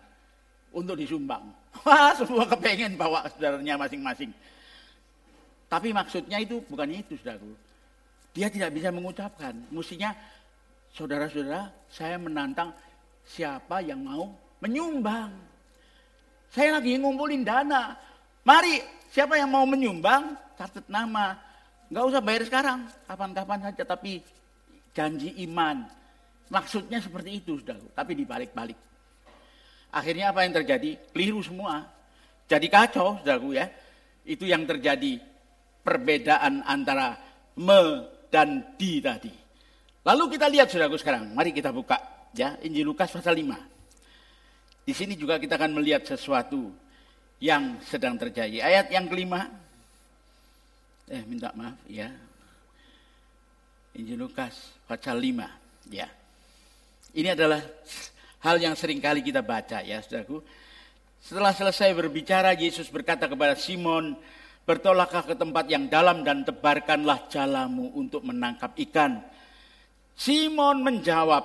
[0.71, 1.43] Untuk disumbang.
[1.87, 4.31] Wah, semua kepengen bawa saudaranya masing-masing.
[5.71, 7.55] Tapi maksudnya itu bukannya itu, saudaraku.
[8.35, 9.55] Dia tidak bisa mengucapkan.
[9.71, 10.11] Mestinya
[10.95, 12.75] saudara-saudara saya menantang
[13.27, 14.31] siapa yang mau
[14.63, 15.31] menyumbang.
[16.51, 17.95] Saya lagi ngumpulin dana.
[18.43, 18.83] Mari
[19.15, 21.39] siapa yang mau menyumbang catat nama.
[21.91, 23.83] Nggak usah bayar sekarang, kapan-kapan saja.
[23.87, 24.23] Tapi
[24.95, 25.87] janji iman.
[26.51, 27.79] Maksudnya seperti itu, sudah.
[27.95, 28.79] Tapi dibalik-balik.
[29.91, 30.91] Akhirnya apa yang terjadi?
[31.11, 31.83] Keliru semua.
[32.47, 33.67] Jadi kacau, saudaraku ya.
[34.27, 35.19] Itu yang terjadi
[35.83, 37.19] perbedaan antara
[37.59, 39.33] me dan di tadi.
[40.07, 41.35] Lalu kita lihat saudaraku sekarang.
[41.35, 41.99] Mari kita buka
[42.35, 44.87] ya Injil Lukas pasal 5.
[44.87, 46.71] Di sini juga kita akan melihat sesuatu
[47.43, 48.63] yang sedang terjadi.
[48.63, 49.47] Ayat yang kelima.
[51.11, 52.09] Eh minta maaf ya.
[53.99, 56.07] Injil Lukas pasal 5 ya.
[57.11, 57.59] Ini adalah
[58.41, 60.41] hal yang sering kali kita baca ya saudaraku.
[61.21, 64.17] Setelah selesai berbicara Yesus berkata kepada Simon,
[64.65, 69.21] bertolaklah ke tempat yang dalam dan tebarkanlah jalamu untuk menangkap ikan.
[70.17, 71.45] Simon menjawab,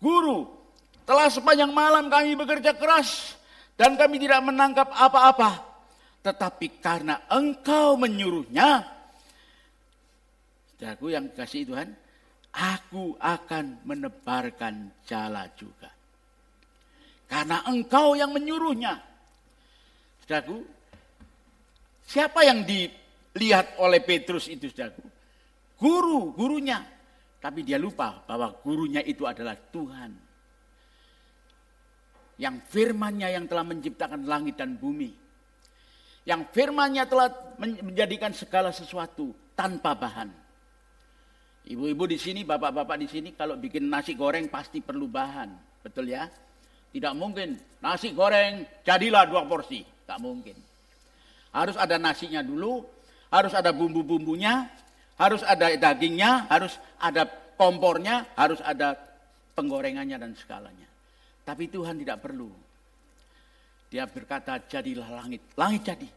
[0.00, 0.48] Guru,
[1.04, 3.36] telah sepanjang malam kami bekerja keras
[3.76, 5.60] dan kami tidak menangkap apa-apa.
[6.24, 8.96] Tetapi karena engkau menyuruhnya,
[10.76, 11.88] Saudaraku yang kasih Tuhan,
[12.52, 15.95] aku akan menebarkan jala juga.
[17.26, 19.02] Karena engkau yang menyuruhnya.
[20.22, 20.62] Saudaraku,
[22.06, 25.02] siapa yang dilihat oleh Petrus itu saudaraku?
[25.76, 26.82] Guru, gurunya.
[27.42, 30.10] Tapi dia lupa bahwa gurunya itu adalah Tuhan.
[32.36, 35.10] Yang firmannya yang telah menciptakan langit dan bumi.
[36.26, 40.46] Yang firmannya telah menjadikan segala sesuatu tanpa bahan
[41.66, 45.50] Ibu-ibu di sini, bapak-bapak di sini kalau bikin nasi goreng pasti perlu bahan.
[45.82, 46.30] Betul ya?
[46.92, 49.84] Tidak mungkin nasi goreng jadilah dua porsi.
[50.06, 50.54] Tak mungkin.
[51.50, 52.84] Harus ada nasinya dulu,
[53.32, 54.68] harus ada bumbu-bumbunya,
[55.16, 57.24] harus ada dagingnya, harus ada
[57.56, 58.94] kompornya, harus ada
[59.56, 60.88] penggorengannya dan segalanya.
[61.42, 62.52] Tapi Tuhan tidak perlu.
[63.88, 65.40] Dia berkata, jadilah langit.
[65.56, 66.08] Langit jadi.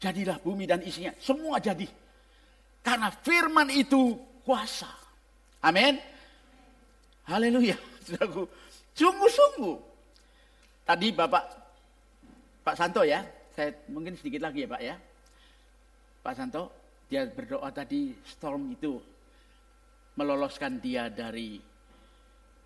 [0.00, 1.12] Jadilah bumi dan isinya.
[1.20, 1.86] Semua jadi.
[2.82, 4.88] Karena firman itu kuasa.
[5.64, 5.96] Amin.
[7.28, 7.76] Haleluya.
[8.98, 9.93] Sungguh-sungguh.
[10.84, 11.44] Tadi Bapak
[12.60, 13.24] Pak Santo ya,
[13.56, 14.96] saya mungkin sedikit lagi ya Pak ya.
[16.24, 16.62] Pak Santo,
[17.08, 18.96] dia berdoa tadi storm itu
[20.16, 21.60] meloloskan dia dari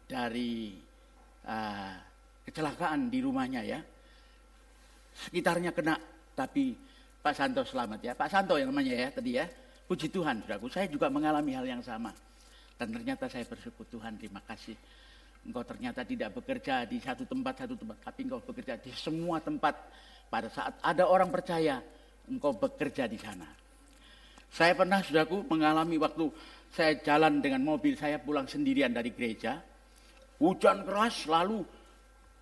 [0.07, 0.75] dari
[1.47, 1.95] uh,
[2.47, 3.79] kecelakaan di rumahnya ya.
[5.19, 5.99] Sekitarnya kena,
[6.35, 6.75] tapi
[7.23, 8.13] Pak Santo selamat ya.
[8.15, 9.47] Pak Santo yang namanya ya tadi ya.
[9.89, 12.13] Puji Tuhan, saudaraku, saya juga mengalami hal yang sama.
[12.77, 14.77] Dan ternyata saya bersyukur Tuhan, terima kasih.
[15.49, 17.97] Engkau ternyata tidak bekerja di satu tempat, satu tempat.
[18.05, 19.75] Tapi engkau bekerja di semua tempat.
[20.29, 21.81] Pada saat ada orang percaya,
[22.29, 23.49] engkau bekerja di sana.
[24.53, 26.29] Saya pernah, saudaraku, mengalami waktu
[26.69, 29.57] saya jalan dengan mobil, saya pulang sendirian dari gereja.
[30.37, 31.65] Hujan keras, lalu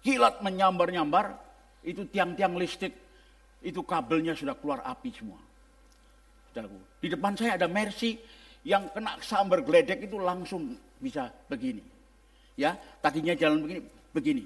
[0.03, 1.47] kilat menyambar-nyambar.
[1.87, 2.95] Itu tiang-tiang listrik,
[3.63, 5.39] itu kabelnya sudah keluar api semua
[6.57, 6.81] saudaraku.
[7.05, 8.17] Di depan saya ada Mercy
[8.65, 11.85] yang kena sambar geledek itu langsung bisa begini.
[12.57, 13.81] Ya, tadinya jalan begini,
[14.17, 14.45] begini.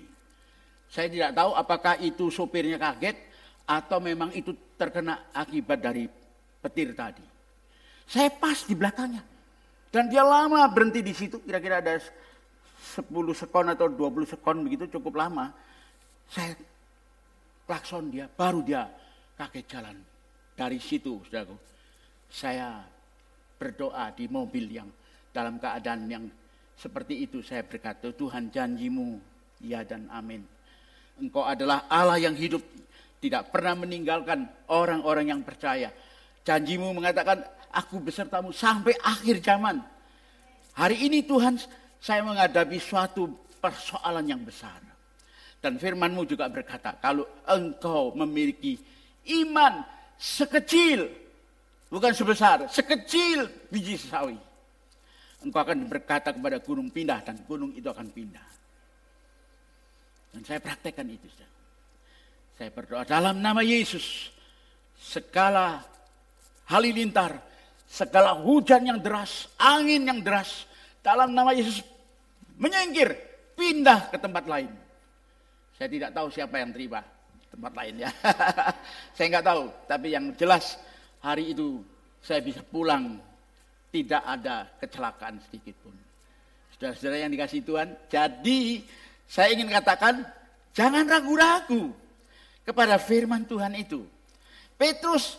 [0.90, 3.14] Saya tidak tahu apakah itu sopirnya kaget
[3.62, 6.10] atau memang itu terkena akibat dari
[6.58, 7.22] petir tadi.
[8.10, 9.22] Saya pas di belakangnya.
[9.90, 15.18] Dan dia lama berhenti di situ, kira-kira ada 10 sekon atau 20 sekon begitu cukup
[15.18, 15.54] lama.
[16.30, 16.54] Saya
[17.66, 18.90] klakson dia, baru dia
[19.38, 19.96] kaget jalan.
[20.58, 21.54] Dari situ, saudaraku
[22.30, 22.82] saya
[23.58, 24.86] berdoa di mobil yang
[25.34, 26.24] dalam keadaan yang
[26.80, 29.20] seperti itu saya berkata, Tuhan janjimu,
[29.60, 30.40] ya dan amin.
[31.20, 32.64] Engkau adalah Allah yang hidup,
[33.20, 35.92] tidak pernah meninggalkan orang-orang yang percaya.
[36.40, 39.84] Janjimu mengatakan, aku besertamu sampai akhir zaman.
[40.72, 41.60] Hari ini Tuhan,
[42.00, 43.28] saya menghadapi suatu
[43.60, 44.80] persoalan yang besar.
[45.60, 48.80] Dan firmanmu juga berkata, kalau engkau memiliki
[49.44, 49.84] iman
[50.16, 51.20] sekecil
[51.90, 54.38] Bukan sebesar, sekecil biji sawi.
[55.40, 58.46] Engkau akan berkata kepada gunung pindah dan gunung itu akan pindah.
[60.36, 61.26] Dan saya praktekkan itu.
[62.60, 64.28] Saya berdoa dalam nama Yesus.
[65.00, 65.80] Segala
[66.68, 67.40] halilintar,
[67.88, 70.68] segala hujan yang deras, angin yang deras.
[71.00, 71.80] Dalam nama Yesus
[72.60, 73.16] menyingkir,
[73.56, 74.68] pindah ke tempat lain.
[75.80, 77.00] Saya tidak tahu siapa yang terima
[77.48, 78.10] tempat lain ya.
[79.16, 80.76] saya nggak tahu, tapi yang jelas
[81.24, 81.80] hari itu
[82.20, 83.16] saya bisa pulang
[83.90, 85.94] tidak ada kecelakaan sedikit pun.
[86.74, 88.80] Saudara-saudara yang dikasih Tuhan, jadi
[89.26, 90.24] saya ingin katakan
[90.72, 91.92] jangan ragu-ragu
[92.64, 94.06] kepada firman Tuhan itu.
[94.78, 95.36] Petrus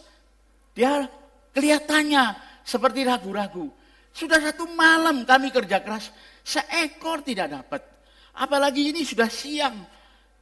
[0.75, 1.07] dia
[1.55, 2.37] kelihatannya
[2.67, 3.71] seperti ragu-ragu.
[4.11, 6.11] Sudah satu malam kami kerja keras,
[6.43, 7.81] seekor tidak dapat.
[8.35, 9.75] Apalagi ini sudah siang,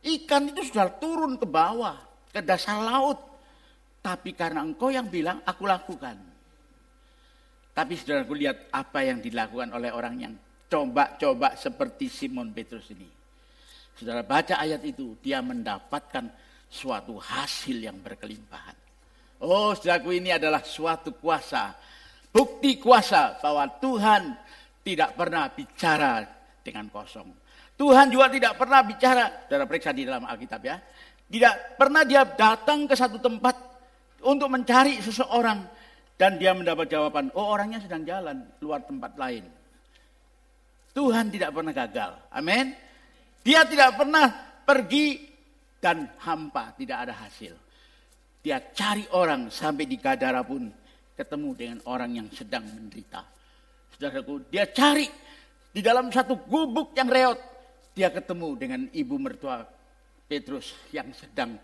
[0.02, 1.98] ikan itu sudah turun ke bawah,
[2.34, 3.18] ke dasar laut.
[4.00, 6.29] Tapi karena engkau yang bilang, aku lakukan.
[7.80, 10.36] Tapi saudaraku lihat apa yang dilakukan oleh orang yang
[10.68, 13.08] coba-coba seperti Simon Petrus ini.
[13.96, 16.28] Saudara baca ayat itu, dia mendapatkan
[16.68, 18.76] suatu hasil yang berkelimpahan.
[19.40, 21.72] Oh, saudaraku ini adalah suatu kuasa.
[22.28, 24.28] Bukti kuasa bahwa Tuhan
[24.84, 26.28] tidak pernah bicara
[26.60, 27.32] dengan kosong.
[27.80, 30.84] Tuhan juga tidak pernah bicara, saudara periksa di dalam Alkitab ya.
[31.32, 33.56] Tidak pernah dia datang ke satu tempat
[34.28, 35.80] untuk mencari seseorang
[36.20, 39.48] dan dia mendapat jawaban, oh orangnya sedang jalan luar tempat lain.
[40.92, 42.12] Tuhan tidak pernah gagal.
[42.36, 42.76] Amin.
[43.40, 44.28] Dia tidak pernah
[44.68, 45.32] pergi
[45.80, 47.56] dan hampa, tidak ada hasil.
[48.44, 50.68] Dia cari orang sampai di Gadara pun
[51.16, 53.24] ketemu dengan orang yang sedang menderita.
[53.96, 55.08] Saudaraku, dia cari
[55.72, 57.40] di dalam satu gubuk yang reot.
[57.96, 59.64] Dia ketemu dengan ibu mertua
[60.28, 61.56] Petrus yang sedang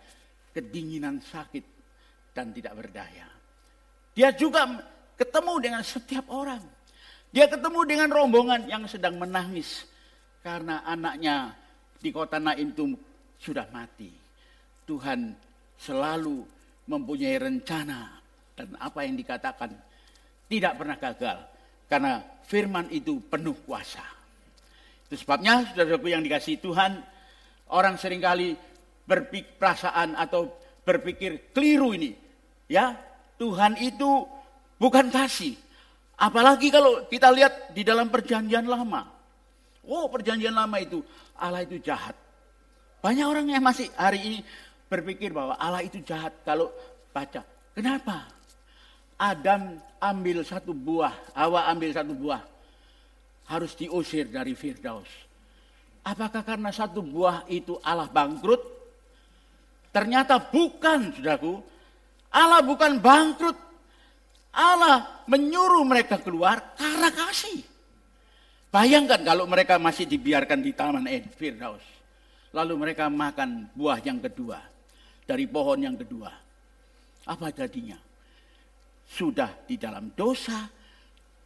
[0.55, 1.65] kedinginan sakit
[2.31, 3.34] dan tidak berdaya.
[4.15, 4.63] Dia juga
[5.19, 6.63] ketemu dengan setiap orang.
[7.36, 9.84] Dia ketemu dengan rombongan yang sedang menangis
[10.39, 11.51] karena anaknya
[11.99, 12.95] di kota Naim itu
[13.36, 14.08] sudah mati.
[14.88, 15.36] Tuhan
[15.75, 16.47] selalu
[16.88, 18.15] mempunyai rencana
[18.56, 19.75] dan apa yang dikatakan
[20.47, 21.38] tidak pernah gagal
[21.91, 24.06] karena firman itu penuh kuasa.
[25.10, 27.04] Itu sebabnya saudara-saudaraku yang dikasih Tuhan,
[27.73, 28.56] orang sering kali
[29.06, 30.49] berpikir perasaan atau
[30.82, 32.13] berpikir keliru ini.
[32.65, 32.97] Ya,
[33.35, 34.27] Tuhan itu
[34.79, 35.55] bukan kasih.
[36.15, 39.11] Apalagi kalau kita lihat di dalam perjanjian lama.
[39.85, 41.03] Oh perjanjian lama itu
[41.35, 42.15] Allah itu jahat.
[43.03, 44.39] Banyak orang yang masih hari ini
[44.89, 46.71] berpikir bahwa Allah itu jahat kalau
[47.11, 47.43] baca.
[47.75, 48.31] Kenapa?
[49.15, 52.41] Adam ambil satu buah, Hawa ambil satu buah.
[53.45, 55.07] Harus diusir dari Firdaus.
[56.01, 58.61] Apakah karena satu buah itu Allah bangkrut?
[59.93, 61.61] Ternyata bukan, saudaraku.
[62.35, 63.55] Allah bukan bangkrut.
[64.55, 67.63] Allah menyuruh mereka keluar karena kasih.
[68.71, 71.83] Bayangkan kalau mereka masih dibiarkan di Taman Eden Firdaus.
[72.51, 74.59] Lalu mereka makan buah yang kedua.
[75.23, 76.31] Dari pohon yang kedua.
[77.23, 77.95] Apa jadinya?
[79.07, 80.67] Sudah di dalam dosa.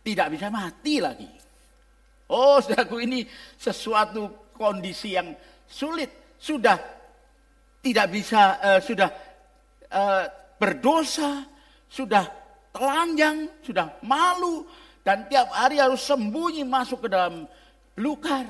[0.02, 1.30] Tidak bisa mati lagi.
[2.30, 3.26] Oh saudaraku ini
[3.58, 5.34] sesuatu kondisi yang
[5.70, 6.38] sulit.
[6.38, 6.78] Sudah
[7.82, 9.10] tidak bisa, uh, sudah
[9.92, 10.26] uh,
[10.60, 11.48] berdosa,
[11.88, 12.28] sudah
[12.76, 14.68] telanjang, sudah malu,
[15.02, 17.48] dan tiap hari harus sembunyi masuk ke dalam
[17.96, 18.46] belukar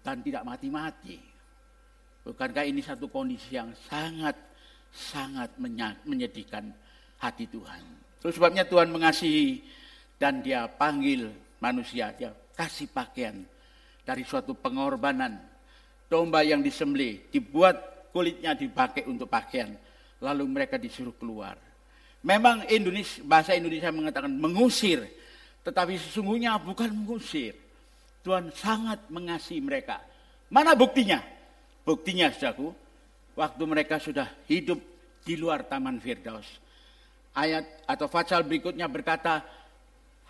[0.00, 1.18] dan tidak mati-mati.
[2.24, 4.38] Bukankah ini satu kondisi yang sangat
[4.94, 5.50] sangat
[6.06, 6.70] menyedihkan
[7.18, 7.82] hati Tuhan.
[8.22, 9.60] Terus sebabnya Tuhan mengasihi
[10.16, 11.28] dan dia panggil
[11.60, 13.44] manusia, dia kasih pakaian
[14.06, 15.36] dari suatu pengorbanan.
[16.08, 19.74] Domba yang disembelih dibuat kulitnya dipakai untuk pakaian
[20.24, 21.60] lalu mereka disuruh keluar.
[22.24, 25.04] Memang Indonesia, bahasa Indonesia mengatakan mengusir,
[25.60, 27.52] tetapi sesungguhnya bukan mengusir.
[28.24, 30.00] Tuhan sangat mengasihi mereka.
[30.48, 31.20] Mana buktinya?
[31.84, 32.72] Buktinya, saudaraku,
[33.36, 34.80] waktu mereka sudah hidup
[35.20, 36.48] di luar Taman Firdaus.
[37.36, 39.44] Ayat atau pasal berikutnya berkata,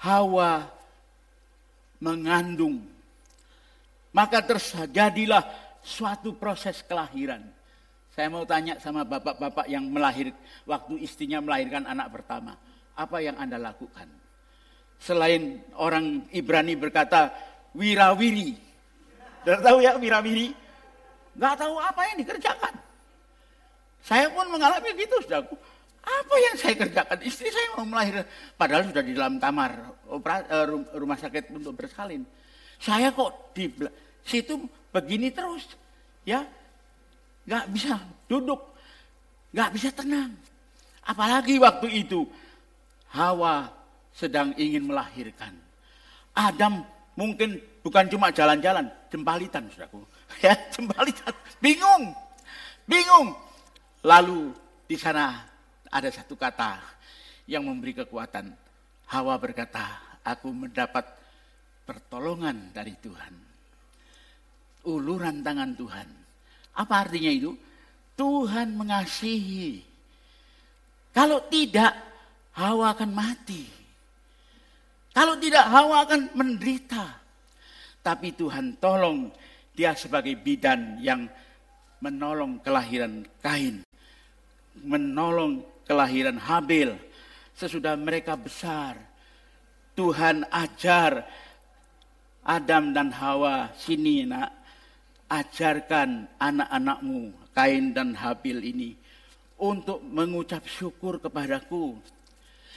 [0.02, 0.66] Hawa
[2.02, 2.82] mengandung.
[4.10, 5.46] Maka terjadilah
[5.86, 7.46] suatu proses kelahiran.
[8.14, 10.30] Saya mau tanya sama bapak-bapak yang melahir
[10.70, 12.54] waktu istrinya melahirkan anak pertama,
[12.94, 14.06] apa yang Anda lakukan?
[15.02, 17.34] Selain orang Ibrani berkata
[17.74, 18.54] wirawiri.
[19.42, 20.54] Sudah tahu ya wirawiri?
[21.34, 22.74] Gak tahu apa yang dikerjakan.
[23.98, 25.58] Saya pun mengalami gitu, saudaraku.
[26.04, 27.18] Apa yang saya kerjakan?
[27.18, 29.70] Istri saya mau melahirkan, padahal sudah di dalam kamar
[30.06, 32.22] eh, rumah sakit untuk bersalin.
[32.78, 33.74] Saya kok di
[34.22, 35.66] situ begini terus,
[36.22, 36.46] ya
[37.44, 38.60] nggak bisa duduk,
[39.52, 40.32] nggak bisa tenang.
[41.04, 42.24] Apalagi waktu itu
[43.12, 43.68] Hawa
[44.10, 45.54] sedang ingin melahirkan.
[46.34, 46.82] Adam
[47.14, 50.02] mungkin bukan cuma jalan-jalan, jembalitan saudaraku.
[50.42, 51.30] Ya, jembalitan.
[51.62, 52.10] Bingung.
[52.90, 53.38] Bingung.
[54.02, 54.50] Lalu
[54.90, 55.46] di sana
[55.86, 56.82] ada satu kata
[57.46, 58.50] yang memberi kekuatan.
[59.14, 61.06] Hawa berkata, aku mendapat
[61.86, 63.34] pertolongan dari Tuhan.
[64.90, 66.23] Uluran tangan Tuhan
[66.74, 67.54] apa artinya itu?
[68.18, 69.82] Tuhan mengasihi.
[71.14, 71.94] Kalau tidak,
[72.54, 73.66] Hawa akan mati.
[75.14, 77.22] Kalau tidak, Hawa akan menderita.
[78.02, 79.30] Tapi Tuhan tolong
[79.74, 81.30] dia sebagai bidan yang
[82.02, 83.86] menolong kelahiran Kain.
[84.82, 86.94] Menolong kelahiran Habil.
[87.54, 88.98] Sesudah mereka besar.
[89.94, 91.22] Tuhan ajar
[92.42, 94.52] Adam dan Hawa, sini nak,
[95.28, 98.90] ajarkan anak-anakmu, Kain dan Habil ini,
[99.58, 101.96] untuk mengucap syukur kepadaku.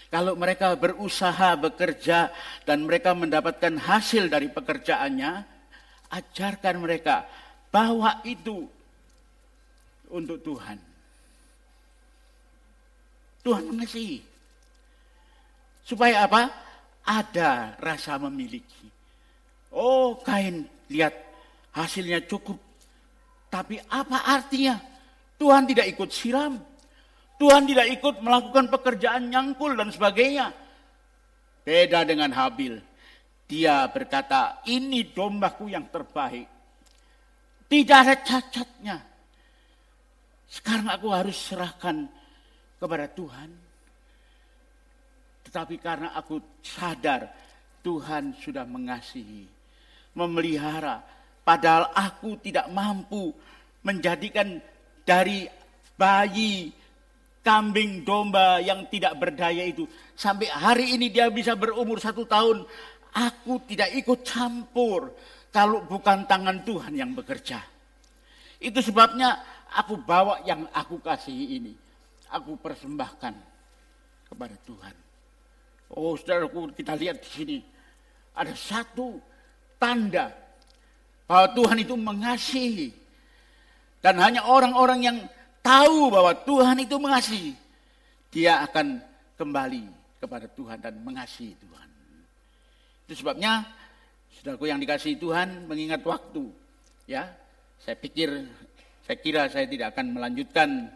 [0.07, 2.31] Kalau mereka berusaha bekerja
[2.63, 5.43] dan mereka mendapatkan hasil dari pekerjaannya,
[6.07, 7.27] ajarkan mereka
[7.67, 8.63] bahwa itu
[10.07, 10.79] untuk Tuhan.
[13.43, 14.23] Tuhan mengasihi.
[15.83, 16.51] Supaya apa?
[17.03, 18.87] Ada rasa memiliki.
[19.71, 21.26] Oh kain, lihat
[21.77, 22.57] hasilnya cukup.
[23.53, 24.81] Tapi apa artinya?
[25.37, 26.57] Tuhan tidak ikut siram.
[27.37, 30.49] Tuhan tidak ikut melakukan pekerjaan nyangkul dan sebagainya.
[31.61, 32.81] Beda dengan Habil.
[33.45, 36.49] Dia berkata, ini dombaku yang terbaik.
[37.69, 38.97] Tidak ada cacatnya.
[40.49, 42.09] Sekarang aku harus serahkan
[42.81, 43.49] kepada Tuhan.
[45.47, 47.29] Tetapi karena aku sadar
[47.85, 49.47] Tuhan sudah mengasihi
[50.17, 51.05] memelihara.
[51.47, 53.31] Padahal aku tidak mampu
[53.87, 54.59] menjadikan
[55.07, 55.47] dari
[55.95, 56.75] bayi
[57.39, 59.87] kambing domba yang tidak berdaya itu.
[60.11, 62.67] Sampai hari ini dia bisa berumur satu tahun.
[63.15, 65.15] Aku tidak ikut campur
[65.47, 67.63] kalau bukan tangan Tuhan yang bekerja.
[68.59, 69.39] Itu sebabnya
[69.71, 71.71] aku bawa yang aku kasihi ini.
[72.27, 73.31] Aku persembahkan
[74.27, 74.95] kepada Tuhan.
[75.95, 77.57] Oh saudaraku kita lihat di sini.
[78.35, 79.15] Ada satu
[79.79, 80.46] tanda
[81.27, 82.89] bahwa Tuhan itu mengasihi.
[83.99, 85.17] Dan hanya orang-orang yang
[85.59, 87.53] tahu bahwa Tuhan itu mengasihi,
[88.31, 89.03] dia akan
[89.35, 89.83] kembali
[90.23, 91.89] kepada Tuhan dan mengasihi Tuhan.
[93.05, 93.67] Itu sebabnya
[94.39, 96.47] saudaraku yang dikasihi Tuhan mengingat waktu.
[97.07, 97.35] Ya,
[97.83, 98.47] saya pikir
[99.07, 100.91] saya kira saya tidak akan melanjutkan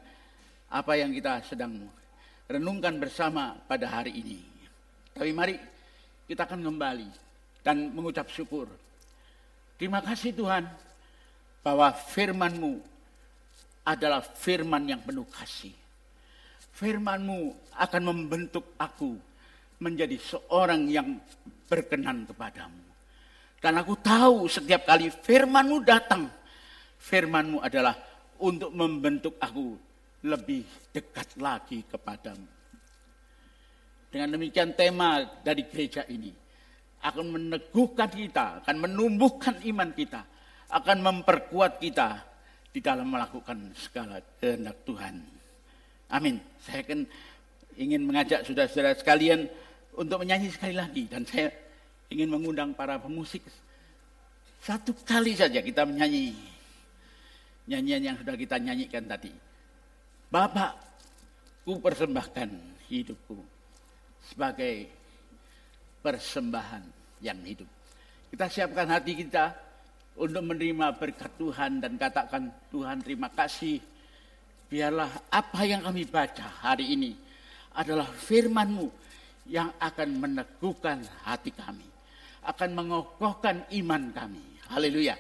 [0.72, 1.88] apa yang kita sedang
[2.48, 4.40] renungkan bersama pada hari ini.
[5.16, 5.56] Tapi mari
[6.28, 7.10] kita akan kembali
[7.64, 8.68] dan mengucap syukur.
[9.82, 10.70] Terima kasih Tuhan
[11.66, 12.78] bahwa firman-Mu
[13.82, 15.74] adalah firman yang penuh kasih.
[16.78, 19.18] Firman-Mu akan membentuk aku
[19.82, 21.18] menjadi seorang yang
[21.66, 22.78] berkenan kepadamu.
[23.58, 26.30] Dan aku tahu setiap kali firman-Mu datang,
[27.02, 27.98] firman-Mu adalah
[28.38, 29.82] untuk membentuk aku
[30.30, 30.62] lebih
[30.94, 32.46] dekat lagi kepadamu.
[34.14, 36.41] Dengan demikian tema dari gereja ini
[37.02, 40.22] akan meneguhkan kita, akan menumbuhkan iman kita,
[40.70, 42.22] akan memperkuat kita
[42.72, 45.16] di dalam melakukan segala kehendak Tuhan.
[46.14, 46.38] Amin.
[46.62, 47.04] Saya akan
[47.76, 49.50] ingin mengajak saudara-saudara sekalian
[49.98, 51.52] untuk menyanyi sekali lagi dan saya
[52.12, 53.44] ingin mengundang para pemusik
[54.62, 56.38] satu kali saja kita menyanyi
[57.66, 59.34] nyanyian yang sudah kita nyanyikan tadi.
[60.30, 60.78] Bapak,
[61.66, 62.50] ku persembahkan
[62.88, 63.42] hidupku
[64.22, 64.86] sebagai
[66.02, 66.84] persembahan
[67.22, 67.70] yang hidup.
[68.34, 69.54] Kita siapkan hati kita
[70.18, 73.80] untuk menerima berkat Tuhan dan katakan Tuhan terima kasih.
[74.72, 77.12] Biarlah apa yang kami baca hari ini
[77.76, 78.88] adalah firman-Mu
[79.52, 81.88] yang akan meneguhkan hati kami.
[82.42, 84.42] Akan mengokohkan iman kami.
[84.72, 85.14] Haleluya.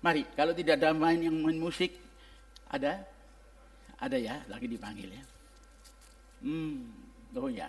[0.00, 1.92] Mari, kalau tidak ada main yang main musik,
[2.68, 3.00] ada?
[4.00, 5.24] Ada ya, lagi dipanggil ya.
[6.40, 6.88] Hmm,
[7.36, 7.68] oh ya.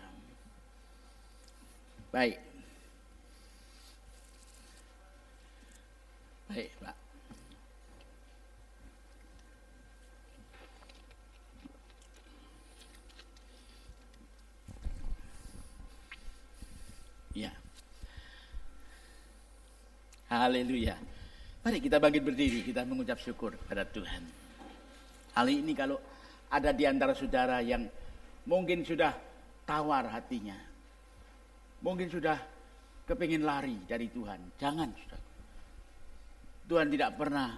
[2.12, 2.51] Baik.
[6.52, 6.96] Baik, Pak.
[17.32, 17.56] Ya.
[20.28, 21.00] Haleluya.
[21.64, 24.20] Mari kita bangkit berdiri, kita mengucap syukur pada Tuhan.
[25.32, 26.04] Kali ini kalau
[26.52, 27.88] ada di antara saudara yang
[28.44, 29.16] mungkin sudah
[29.64, 30.60] tawar hatinya.
[31.80, 32.36] Mungkin sudah
[33.08, 34.60] kepingin lari dari Tuhan.
[34.60, 35.31] Jangan, saudara.
[36.66, 37.58] Tuhan tidak pernah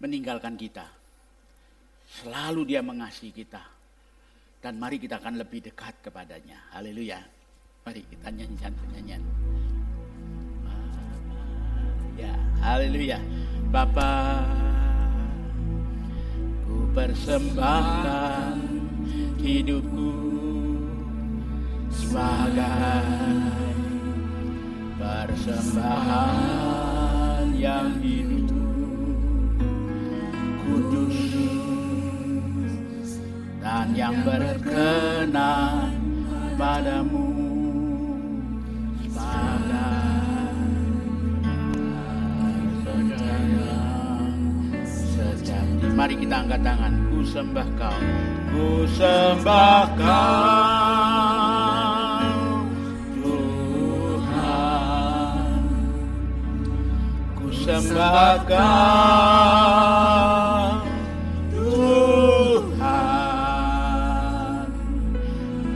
[0.00, 0.86] meninggalkan kita.
[2.10, 3.62] Selalu dia mengasihi kita.
[4.60, 6.58] Dan mari kita akan lebih dekat kepadanya.
[6.76, 7.16] Haleluya.
[7.86, 9.22] Mari kita nyanyi satu nyanyian.
[12.20, 13.16] Ya, haleluya.
[13.72, 14.44] Bapa,
[16.68, 18.60] ku persembahkan
[19.40, 20.12] hidupku
[21.88, 23.00] sebagai
[25.00, 26.89] persembahan
[27.60, 28.56] yang hidup
[30.64, 31.20] kudus
[33.60, 35.92] dan yang berkenan
[36.56, 37.28] padamu
[46.00, 46.96] Mari kita angkat tangan.
[47.12, 47.98] Ku sembah kau.
[48.56, 50.89] Ku sembah kau.
[57.78, 58.50] Sembahkan
[61.54, 62.90] Tuhan.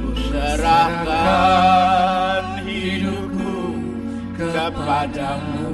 [0.02, 1.86] Ku serahkan
[2.66, 3.78] hidupku
[4.34, 5.70] kepadamu.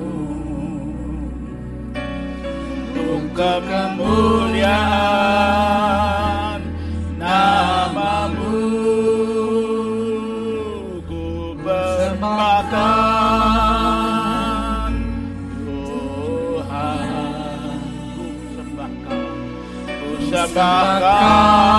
[3.01, 5.50] Untuk kemuliaan
[20.61, 21.70] 깎아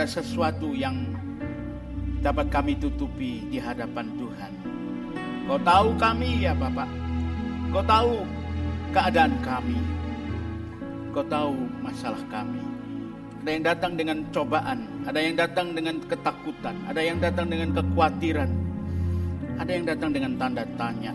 [0.00, 1.12] ada sesuatu yang
[2.24, 4.52] dapat kami tutupi di hadapan Tuhan.
[5.44, 6.88] Kau tahu kami ya Bapak.
[7.68, 8.24] Kau tahu
[8.96, 9.76] keadaan kami.
[11.12, 11.52] Kau tahu
[11.84, 12.64] masalah kami.
[13.44, 18.50] Ada yang datang dengan cobaan, ada yang datang dengan ketakutan, ada yang datang dengan kekhawatiran,
[19.60, 21.12] ada yang datang dengan tanda tanya.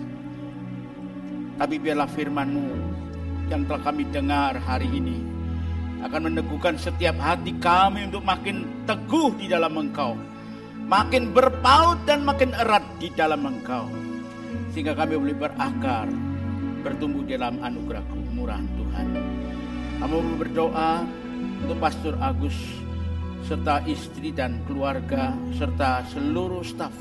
[1.57, 2.69] Tapi biarlah firman-Mu
[3.49, 5.34] yang telah kami dengar hari ini
[6.05, 10.13] akan meneguhkan setiap hati kami untuk makin teguh di dalam Engkau,
[10.85, 13.89] makin berpaut dan makin erat di dalam Engkau,
[14.69, 16.05] sehingga kami boleh berakar,
[16.85, 19.07] bertumbuh dalam anugerah kemurahan Tuhan.
[19.97, 21.01] Kami berdoa
[21.65, 22.53] untuk Pastor Agus
[23.49, 26.93] serta istri dan keluarga serta seluruh staf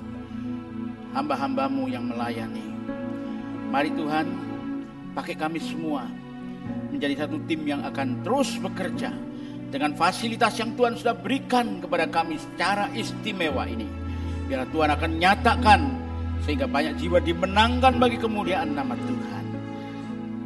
[1.13, 2.65] hamba-hambamu yang melayani.
[3.69, 4.27] Mari Tuhan,
[5.13, 6.24] pakai kami semua
[6.95, 9.13] menjadi satu tim yang akan terus bekerja
[9.75, 13.91] dengan fasilitas yang Tuhan sudah berikan kepada kami secara istimewa ini.
[14.47, 15.81] Biar Tuhan akan nyatakan
[16.47, 19.45] sehingga banyak jiwa dimenangkan bagi kemuliaan nama Tuhan.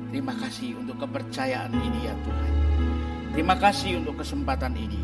[0.09, 2.53] Terima kasih untuk kepercayaan ini ya Tuhan.
[3.37, 5.01] Terima kasih untuk kesempatan ini.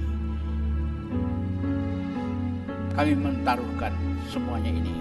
[2.95, 3.93] Kami mentaruhkan
[4.31, 4.95] semuanya ini.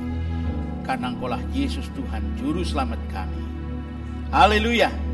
[0.83, 3.39] Karena engkaulah Yesus Tuhan, Juru Selamat kami.
[4.33, 5.12] Haleluya.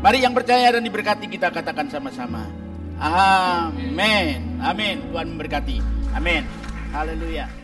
[0.00, 2.48] Mari yang percaya dan diberkati kita katakan sama-sama.
[2.96, 4.56] Amin.
[4.64, 4.96] Amin.
[5.12, 5.76] Tuhan memberkati.
[6.16, 6.48] Amin.
[6.92, 7.59] Haleluya.